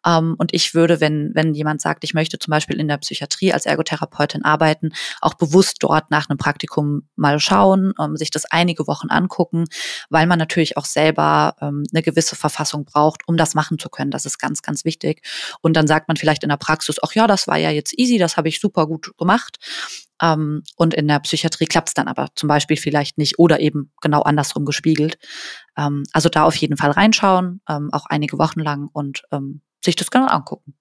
Ähm, 0.07 0.37
und 0.39 0.55
ich 0.55 0.73
würde, 0.73 1.01
wenn, 1.01 1.33
wenn 1.35 1.53
jemand 1.53 1.83
sagt, 1.83 2.03
ich 2.05 2.15
möchte 2.15 2.39
zum 2.39 2.51
Beispiel 2.51 2.81
in 2.81 2.89
der 2.89 2.99
Psychiatrie 2.99 3.53
als 3.53 3.67
Ergotherapeutin 3.67 4.43
arbeiten, 4.43 4.93
auch 5.21 5.35
bewusst 5.35 5.77
dort 5.81 6.11
nach 6.11 6.31
einem 6.31 6.39
Praktikum 6.39 7.09
mal 7.15 7.39
schauen, 7.41 7.93
ähm, 8.01 8.17
sich 8.17 8.31
das 8.31 8.47
einige 8.47 8.87
Wochen 8.87 9.11
angucken, 9.11 9.65
weil 10.09 10.27
man 10.27 10.39
natürlich 10.39 10.79
auch 10.79 10.87
selber 10.87 11.57
ähm, 11.61 11.85
eine 11.93 12.03
gewisse 12.03 12.37
Verfassung 12.37 12.87
braucht, 12.87 13.21
um 13.27 13.37
das 13.37 13.55
machen 13.55 13.79
zu 13.79 13.91
können. 13.91 14.11
Das 14.11 14.25
ist 14.25 14.39
ganz, 14.47 14.63
ganz 14.63 14.85
wichtig. 14.85 15.23
Und 15.61 15.77
dann 15.77 15.89
sagt 15.89 16.07
man 16.09 16.17
vielleicht 16.17 16.45
in 16.45 16.49
der 16.49 16.57
Praxis, 16.57 16.97
ach 17.03 17.13
ja, 17.15 17.27
das 17.27 17.49
war 17.49 17.57
ja 17.57 17.71
jetzt 17.71 17.99
easy, 17.99 18.19
das 18.19 18.37
habe 18.37 18.49
ich 18.49 18.61
super 18.61 18.87
gut 18.87 19.13
gemacht. 19.19 19.59
Ähm, 20.23 20.63
und 20.77 20.95
in 20.95 21.09
der 21.09 21.19
Psychiatrie 21.21 21.67
klappt 21.67 21.89
es 21.89 21.95
dann 21.95 22.09
aber 22.09 22.29
zum 22.37 22.49
Beispiel 22.49 22.77
vielleicht 22.77 23.19
nicht 23.19 23.39
oder 23.39 23.61
eben 23.61 23.93
genau 24.01 24.23
andersrum 24.23 24.65
gespiegelt. 24.65 25.19
Ähm, 25.77 26.05
also 26.13 26.29
da 26.29 26.45
auf 26.45 26.57
jeden 26.57 26.77
Fall 26.77 26.93
reinschauen, 26.93 27.61
ähm, 27.69 27.91
auch 27.93 28.07
einige 28.07 28.39
Wochen 28.39 28.61
lang 28.61 28.89
und 28.93 29.23
ähm, 29.33 29.61
sich 29.85 29.97
das 29.97 30.11
genau 30.11 30.27
angucken. 30.27 30.75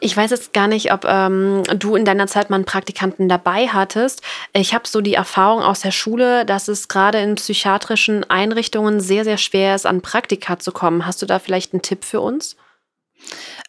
Ich 0.00 0.16
weiß 0.16 0.30
jetzt 0.30 0.52
gar 0.52 0.66
nicht, 0.66 0.92
ob 0.92 1.04
ähm, 1.04 1.62
du 1.76 1.96
in 1.96 2.04
deiner 2.04 2.26
Zeit 2.26 2.50
mal 2.50 2.56
einen 2.56 2.64
Praktikanten 2.64 3.28
dabei 3.28 3.68
hattest. 3.68 4.22
Ich 4.52 4.74
habe 4.74 4.86
so 4.86 5.00
die 5.00 5.14
Erfahrung 5.14 5.62
aus 5.62 5.80
der 5.80 5.90
Schule, 5.90 6.44
dass 6.44 6.68
es 6.68 6.88
gerade 6.88 7.18
in 7.18 7.34
psychiatrischen 7.34 8.28
Einrichtungen 8.30 9.00
sehr, 9.00 9.24
sehr 9.24 9.38
schwer 9.38 9.74
ist, 9.74 9.86
an 9.86 10.02
Praktika 10.02 10.58
zu 10.58 10.72
kommen. 10.72 11.06
Hast 11.06 11.20
du 11.20 11.26
da 11.26 11.38
vielleicht 11.38 11.72
einen 11.72 11.82
Tipp 11.82 12.04
für 12.04 12.20
uns? 12.20 12.56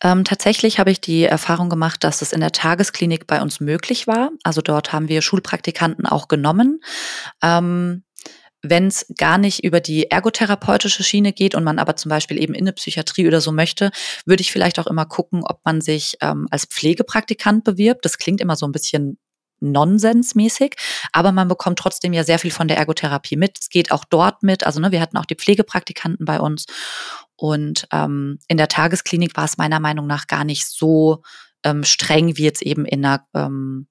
Ähm, 0.02 0.24
tatsächlich 0.24 0.80
habe 0.80 0.92
ich 0.92 1.02
die 1.02 1.24
Erfahrung 1.24 1.70
gemacht, 1.70 2.04
dass 2.04 2.22
es 2.22 2.34
in 2.34 2.40
der 2.40 2.52
Tagesklinik 2.52 3.28
bei 3.28 3.42
uns 3.42 3.60
möglich 3.60 4.08
war. 4.08 4.32
Also 4.44 4.62
dort 4.62 4.94
haben 4.94 5.10
wir 5.10 5.22
Schulpraktikanten 5.22 6.06
auch 6.06 6.28
genommen. 6.28 6.82
Ähm, 7.42 8.04
wenn 8.64 8.88
es 8.88 9.08
gar 9.18 9.38
nicht 9.38 9.64
über 9.64 9.80
die 9.80 10.12
ergotherapeutische 10.12 11.04
Schiene 11.04 11.34
geht 11.34 11.56
und 11.56 11.64
man 11.64 11.80
aber 11.80 11.96
zum 11.96 12.10
Beispiel 12.10 12.40
eben 12.40 12.54
in 12.54 12.62
eine 12.62 12.74
Psychiatrie 12.74 13.28
oder 13.28 13.42
so 13.42 13.52
möchte, 13.52 13.92
würde 14.26 14.42
ich 14.42 14.52
vielleicht 14.52 14.80
auch 14.80 14.88
immer 14.88 15.06
gucken, 15.06 15.44
ob 15.44 15.62
man 15.66 15.82
sich 15.82 16.18
ähm, 16.22 16.48
als 16.52 16.66
Pflegepraktikant 16.66 17.64
bewirbt. 17.64 18.06
Das 18.06 18.18
klingt 18.18 18.40
immer 18.42 18.56
so 18.56 18.68
ein 18.68 18.72
bisschen 18.72 19.18
nonsensmäßig, 19.62 20.76
aber 21.12 21.32
man 21.32 21.48
bekommt 21.48 21.78
trotzdem 21.80 22.14
ja 22.14 22.24
sehr 22.24 22.40
viel 22.40 22.52
von 22.52 22.68
der 22.68 22.78
Ergotherapie 22.78 23.38
mit. 23.38 23.60
Es 23.60 23.70
geht 23.70 23.92
auch 23.92 24.06
dort 24.06 24.44
mit. 24.44 24.66
Also 24.66 24.80
ne, 24.80 24.92
wir 24.92 25.02
hatten 25.02 25.18
auch 25.18 25.26
die 25.26 25.36
Pflegepraktikanten 25.36 26.26
bei 26.26 26.40
uns 26.40 26.66
und 27.41 27.88
ähm, 27.91 28.38
in 28.47 28.58
der 28.58 28.67
Tagesklinik 28.67 29.36
war 29.36 29.45
es 29.45 29.58
meiner 29.58 29.80
Meinung 29.80 30.06
nach 30.06 30.27
gar 30.27 30.43
nicht 30.43 30.67
so 30.67 31.23
ähm, 31.63 31.84
streng 31.84 32.38
wie 32.38 32.43
jetzt 32.43 32.62
eben 32.62 32.86
in 32.86 33.04
einer 33.04 33.25
ähm, 33.34 33.88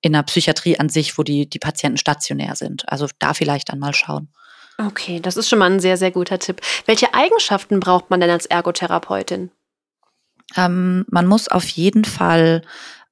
in 0.00 0.14
der 0.14 0.22
Psychiatrie 0.22 0.78
an 0.78 0.88
sich, 0.88 1.18
wo 1.18 1.22
die, 1.22 1.50
die 1.50 1.58
Patienten 1.58 1.98
stationär 1.98 2.56
sind. 2.56 2.88
Also 2.88 3.06
da 3.18 3.34
vielleicht 3.34 3.68
dann 3.68 3.78
mal 3.78 3.94
schauen. 3.94 4.28
Okay, 4.78 5.20
das 5.20 5.36
ist 5.36 5.50
schon 5.50 5.58
mal 5.58 5.70
ein 5.70 5.80
sehr, 5.80 5.98
sehr 5.98 6.12
guter 6.12 6.38
Tipp. 6.38 6.62
Welche 6.86 7.12
Eigenschaften 7.12 7.78
braucht 7.78 8.08
man 8.08 8.20
denn 8.20 8.30
als 8.30 8.46
Ergotherapeutin? 8.46 9.50
Ähm, 10.56 11.04
man 11.10 11.26
muss 11.26 11.48
auf 11.48 11.68
jeden 11.68 12.06
Fall 12.06 12.62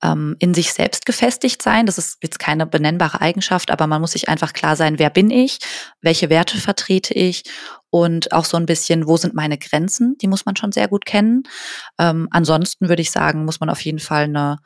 ähm, 0.02 0.37
in 0.38 0.54
sich 0.54 0.72
selbst 0.72 1.06
gefestigt 1.06 1.62
sein. 1.62 1.87
Das 1.87 1.98
ist 1.98 2.18
jetzt 2.22 2.38
keine 2.38 2.66
benennbare 2.66 3.20
Eigenschaft, 3.20 3.70
aber 3.70 3.87
man 3.87 4.00
muss 4.00 4.12
sich 4.12 4.28
einfach 4.28 4.52
klar 4.52 4.76
sein, 4.76 4.98
wer 4.98 5.11
bin 5.11 5.30
ich, 5.30 5.59
welche 6.00 6.30
Werte 6.30 6.59
vertrete 6.59 7.14
ich 7.14 7.44
und 7.90 8.32
auch 8.32 8.44
so 8.44 8.56
ein 8.56 8.66
bisschen, 8.66 9.06
wo 9.06 9.16
sind 9.16 9.35
meine 9.35 9.59
Grenzen, 9.59 10.16
die 10.18 10.28
muss 10.28 10.44
man 10.44 10.56
schon 10.56 10.72
sehr 10.72 10.88
gut 10.88 11.06
kennen. 11.06 11.44
Ähm, 11.98 12.28
ansonsten 12.30 12.88
würde 12.88 13.02
ich 13.02 13.11
sagen, 13.11 13.44
muss 13.44 13.61
man 13.61 13.70
auf 13.70 13.80
jeden 13.80 14.00
Fall 14.00 14.24
eine 14.24 14.59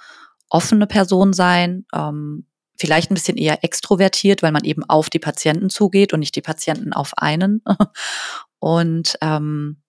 offene 0.49 0.87
Person 0.87 1.33
sein, 1.33 1.87
ähm, 1.95 2.47
vielleicht 2.77 3.11
ein 3.11 3.15
bisschen 3.15 3.37
eher 3.37 3.63
extrovertiert, 3.63 4.43
weil 4.43 4.53
man 4.53 4.65
eben 4.65 4.83
auf 4.89 5.11
die 5.11 5.19
Patienten 5.19 5.71
zugeht 5.71 6.13
und 6.13 6.21
nicht 6.21 6.35
die 6.35 6.43
Patienten 6.43 6.93
auf 6.93 7.13
einen. 7.19 7.63
Und 8.59 9.17
ähm, 9.23 9.83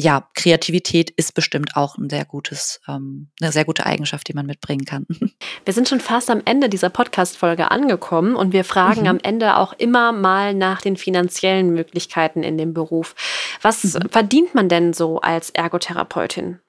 ja, 0.00 0.26
Kreativität 0.34 1.10
ist 1.10 1.34
bestimmt 1.34 1.76
auch 1.76 1.98
ein 1.98 2.08
sehr 2.08 2.24
gutes, 2.24 2.80
ähm, 2.88 3.28
eine 3.40 3.52
sehr 3.52 3.66
gute 3.66 3.84
Eigenschaft, 3.84 4.28
die 4.28 4.32
man 4.32 4.46
mitbringen 4.46 4.86
kann. 4.86 5.06
Wir 5.66 5.74
sind 5.74 5.90
schon 5.90 6.00
fast 6.00 6.30
am 6.30 6.40
Ende 6.46 6.70
dieser 6.70 6.88
Podcast-Folge 6.88 7.70
angekommen 7.70 8.34
und 8.34 8.52
wir 8.52 8.64
fragen 8.64 9.02
mhm. 9.02 9.06
am 9.08 9.18
Ende 9.22 9.56
auch 9.56 9.74
immer 9.74 10.12
mal 10.12 10.54
nach 10.54 10.80
den 10.80 10.96
finanziellen 10.96 11.70
Möglichkeiten 11.70 12.42
in 12.42 12.56
dem 12.56 12.72
Beruf. 12.72 13.14
Was 13.60 13.84
mhm. 13.84 14.08
verdient 14.10 14.54
man 14.54 14.70
denn 14.70 14.94
so 14.94 15.20
als 15.20 15.50
Ergotherapeutin? 15.50 16.60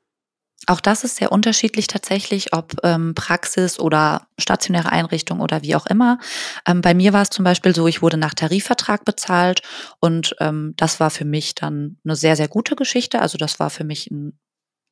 Auch 0.67 0.79
das 0.79 1.03
ist 1.03 1.15
sehr 1.15 1.31
unterschiedlich 1.31 1.87
tatsächlich, 1.87 2.53
ob 2.53 2.75
ähm, 2.83 3.15
Praxis 3.15 3.79
oder 3.79 4.27
stationäre 4.37 4.91
Einrichtung 4.91 5.39
oder 5.39 5.63
wie 5.63 5.75
auch 5.75 5.87
immer. 5.87 6.19
Ähm, 6.67 6.81
bei 6.81 6.93
mir 6.93 7.13
war 7.13 7.23
es 7.23 7.31
zum 7.31 7.43
Beispiel 7.43 7.73
so, 7.73 7.87
ich 7.87 8.01
wurde 8.03 8.17
nach 8.17 8.35
Tarifvertrag 8.35 9.03
bezahlt 9.03 9.61
und 9.99 10.35
ähm, 10.39 10.73
das 10.77 10.99
war 10.99 11.09
für 11.09 11.25
mich 11.25 11.55
dann 11.55 11.97
eine 12.05 12.15
sehr, 12.15 12.35
sehr 12.35 12.47
gute 12.47 12.75
Geschichte. 12.75 13.21
Also 13.21 13.37
das 13.39 13.59
war 13.59 13.71
für 13.71 13.83
mich 13.83 14.11
ein 14.11 14.37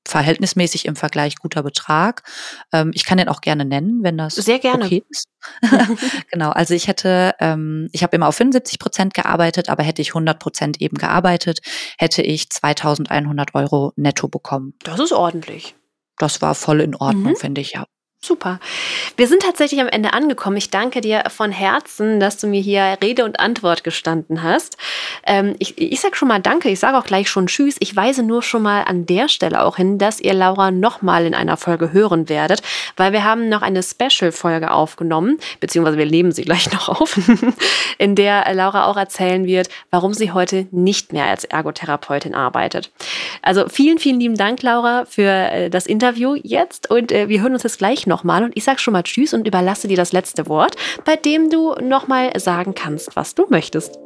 verhältnismäßig 0.10 0.86
im 0.86 0.96
Vergleich 0.96 1.36
guter 1.38 1.64
Betrag. 1.64 2.24
Ähm, 2.74 2.92
ich 2.94 3.06
kann 3.06 3.18
den 3.18 3.30
auch 3.30 3.42
gerne 3.42 3.66
nennen, 3.66 4.04
wenn 4.04 4.18
das 4.18 4.36
Sehr 4.36 4.60
gerne. 4.60 4.86
okay 4.86 5.04
ist. 5.10 5.28
genau, 6.32 6.50
also 6.50 6.74
ich 6.74 6.88
hätte, 6.88 7.34
ähm, 7.40 7.90
ich 7.92 8.04
habe 8.04 8.16
immer 8.16 8.28
auf 8.28 8.36
75 8.36 8.80
Prozent 8.80 9.14
gearbeitet, 9.14 9.70
aber 9.70 9.84
hätte 9.84 10.02
ich 10.02 10.10
100 10.10 10.40
Prozent 10.40 10.82
eben 10.82 10.98
gearbeitet, 10.98 11.60
hätte 11.98 12.22
ich 12.22 12.50
2100 12.50 13.56
Euro 13.56 13.94
netto 13.96 14.28
bekommen. 14.28 14.74
Das 14.84 15.00
ist 15.00 15.14
ordentlich. 15.14 15.76
Das 16.18 16.42
war 16.42 16.56
voll 16.56 16.82
in 16.82 16.96
Ordnung, 16.96 17.34
mhm. 17.34 17.38
finde 17.38 17.62
ich, 17.62 17.74
ja. 17.74 17.86
Super. 18.22 18.60
Wir 19.16 19.28
sind 19.28 19.44
tatsächlich 19.44 19.80
am 19.80 19.88
Ende 19.88 20.12
angekommen. 20.12 20.58
Ich 20.58 20.70
danke 20.70 21.00
dir 21.00 21.24
von 21.30 21.54
Herzen, 21.54 22.20
dass 22.20 22.36
du 22.36 22.48
mir 22.48 22.60
hier 22.60 22.98
Rede 23.02 23.24
und 23.24 23.40
Antwort 23.40 23.86
gestanden 23.86 24.44
hast. 24.44 24.76
Ähm, 25.26 25.56
ich, 25.58 25.78
ich 25.78 26.02
sage 26.02 26.18
schon 26.18 26.28
mal 26.28 26.42
Danke. 26.42 26.70
Ich 26.70 26.82
sage 26.82 26.98
auch 26.98 27.06
gleich 27.06 27.30
schon 27.30 27.48
Tschüss. 27.48 27.78
Ich 27.80 27.96
weise 27.96 28.22
nur 28.22 28.44
schon 28.44 28.62
mal 28.62 28.84
an 28.84 29.06
der 29.06 29.30
Stelle 29.30 29.64
auch 29.64 29.78
hin, 29.78 29.98
dass 29.98 30.20
ihr 30.20 30.34
Laura 30.34 30.70
nochmal 30.70 31.26
in 31.26 31.34
einer 31.34 31.56
Folge 31.56 31.94
hören 31.94 32.28
werdet, 32.28 32.62
weil 32.98 33.14
wir 33.14 33.24
haben 33.24 33.48
noch 33.48 33.62
eine 33.62 33.82
Special-Folge 33.82 34.70
aufgenommen, 34.72 35.38
beziehungsweise 35.62 35.98
wir 35.98 36.06
nehmen 36.06 36.34
sie 36.34 36.44
gleich 36.44 36.70
noch 36.74 36.90
auf, 36.90 37.18
in 37.98 38.16
der 38.16 38.54
Laura 38.54 38.88
auch 38.88 38.98
erzählen 38.98 39.46
wird, 39.46 39.70
warum 39.92 40.14
sie 40.14 40.34
heute 40.34 40.68
nicht 40.72 41.14
mehr 41.14 41.26
als 41.26 41.46
Ergotherapeutin 41.46 42.36
arbeitet. 42.36 42.92
Also 43.42 43.70
vielen, 43.70 43.98
vielen 43.98 44.20
lieben 44.20 44.36
Dank, 44.36 44.62
Laura, 44.62 45.06
für 45.06 45.24
äh, 45.24 45.70
das 45.70 45.86
Interview 45.86 46.36
jetzt 46.44 46.92
und 46.92 47.14
äh, 47.14 47.30
wir 47.30 47.42
hören 47.42 47.54
uns 47.54 47.64
jetzt 47.64 47.78
gleich 47.78 48.09
nochmal 48.10 48.44
und 48.44 48.58
ich 48.58 48.66
sage 48.66 48.80
schon 48.80 48.92
mal 48.92 49.04
Tschüss 49.04 49.34
und 49.34 49.48
überlasse 49.48 49.88
dir 49.88 49.96
das 49.96 50.12
letzte 50.12 50.48
Wort, 50.48 50.76
bei 51.06 51.16
dem 51.16 51.50
du 51.50 51.76
nochmal 51.76 52.38
sagen 52.38 52.76
kannst, 52.76 53.16
was 53.16 53.36
du 53.36 53.46
möchtest. 53.50 53.98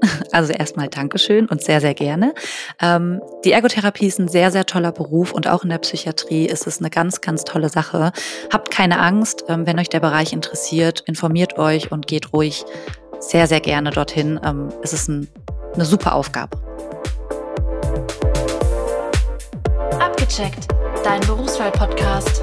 Also 0.32 0.52
erstmal 0.52 0.88
Dankeschön 0.88 1.46
und 1.46 1.62
sehr, 1.62 1.80
sehr 1.80 1.94
gerne. 1.94 2.34
Ähm, 2.80 3.20
die 3.44 3.52
Ergotherapie 3.52 4.06
ist 4.06 4.18
ein 4.18 4.28
sehr, 4.28 4.50
sehr 4.50 4.66
toller 4.66 4.92
Beruf 4.92 5.32
und 5.32 5.48
auch 5.48 5.64
in 5.64 5.70
der 5.70 5.78
Psychiatrie 5.78 6.46
ist 6.46 6.66
es 6.66 6.78
eine 6.78 6.90
ganz, 6.90 7.20
ganz 7.20 7.44
tolle 7.44 7.68
Sache. 7.68 8.12
Habt 8.52 8.70
keine 8.70 9.00
Angst, 9.00 9.44
ähm, 9.48 9.66
wenn 9.66 9.78
euch 9.78 9.88
der 9.88 10.00
Bereich 10.00 10.32
interessiert, 10.32 11.00
informiert 11.06 11.58
euch 11.58 11.90
und 11.90 12.06
geht 12.06 12.32
ruhig 12.32 12.64
sehr, 13.20 13.46
sehr 13.46 13.60
gerne 13.60 13.90
dorthin. 13.90 14.38
Ähm, 14.44 14.68
es 14.82 14.92
ist 14.92 15.08
ein, 15.08 15.28
eine 15.74 15.84
super 15.84 16.14
Aufgabe. 16.14 16.58
Abgecheckt, 19.98 20.68
dein 21.04 21.20
Berufswahl-Podcast. 21.20 22.42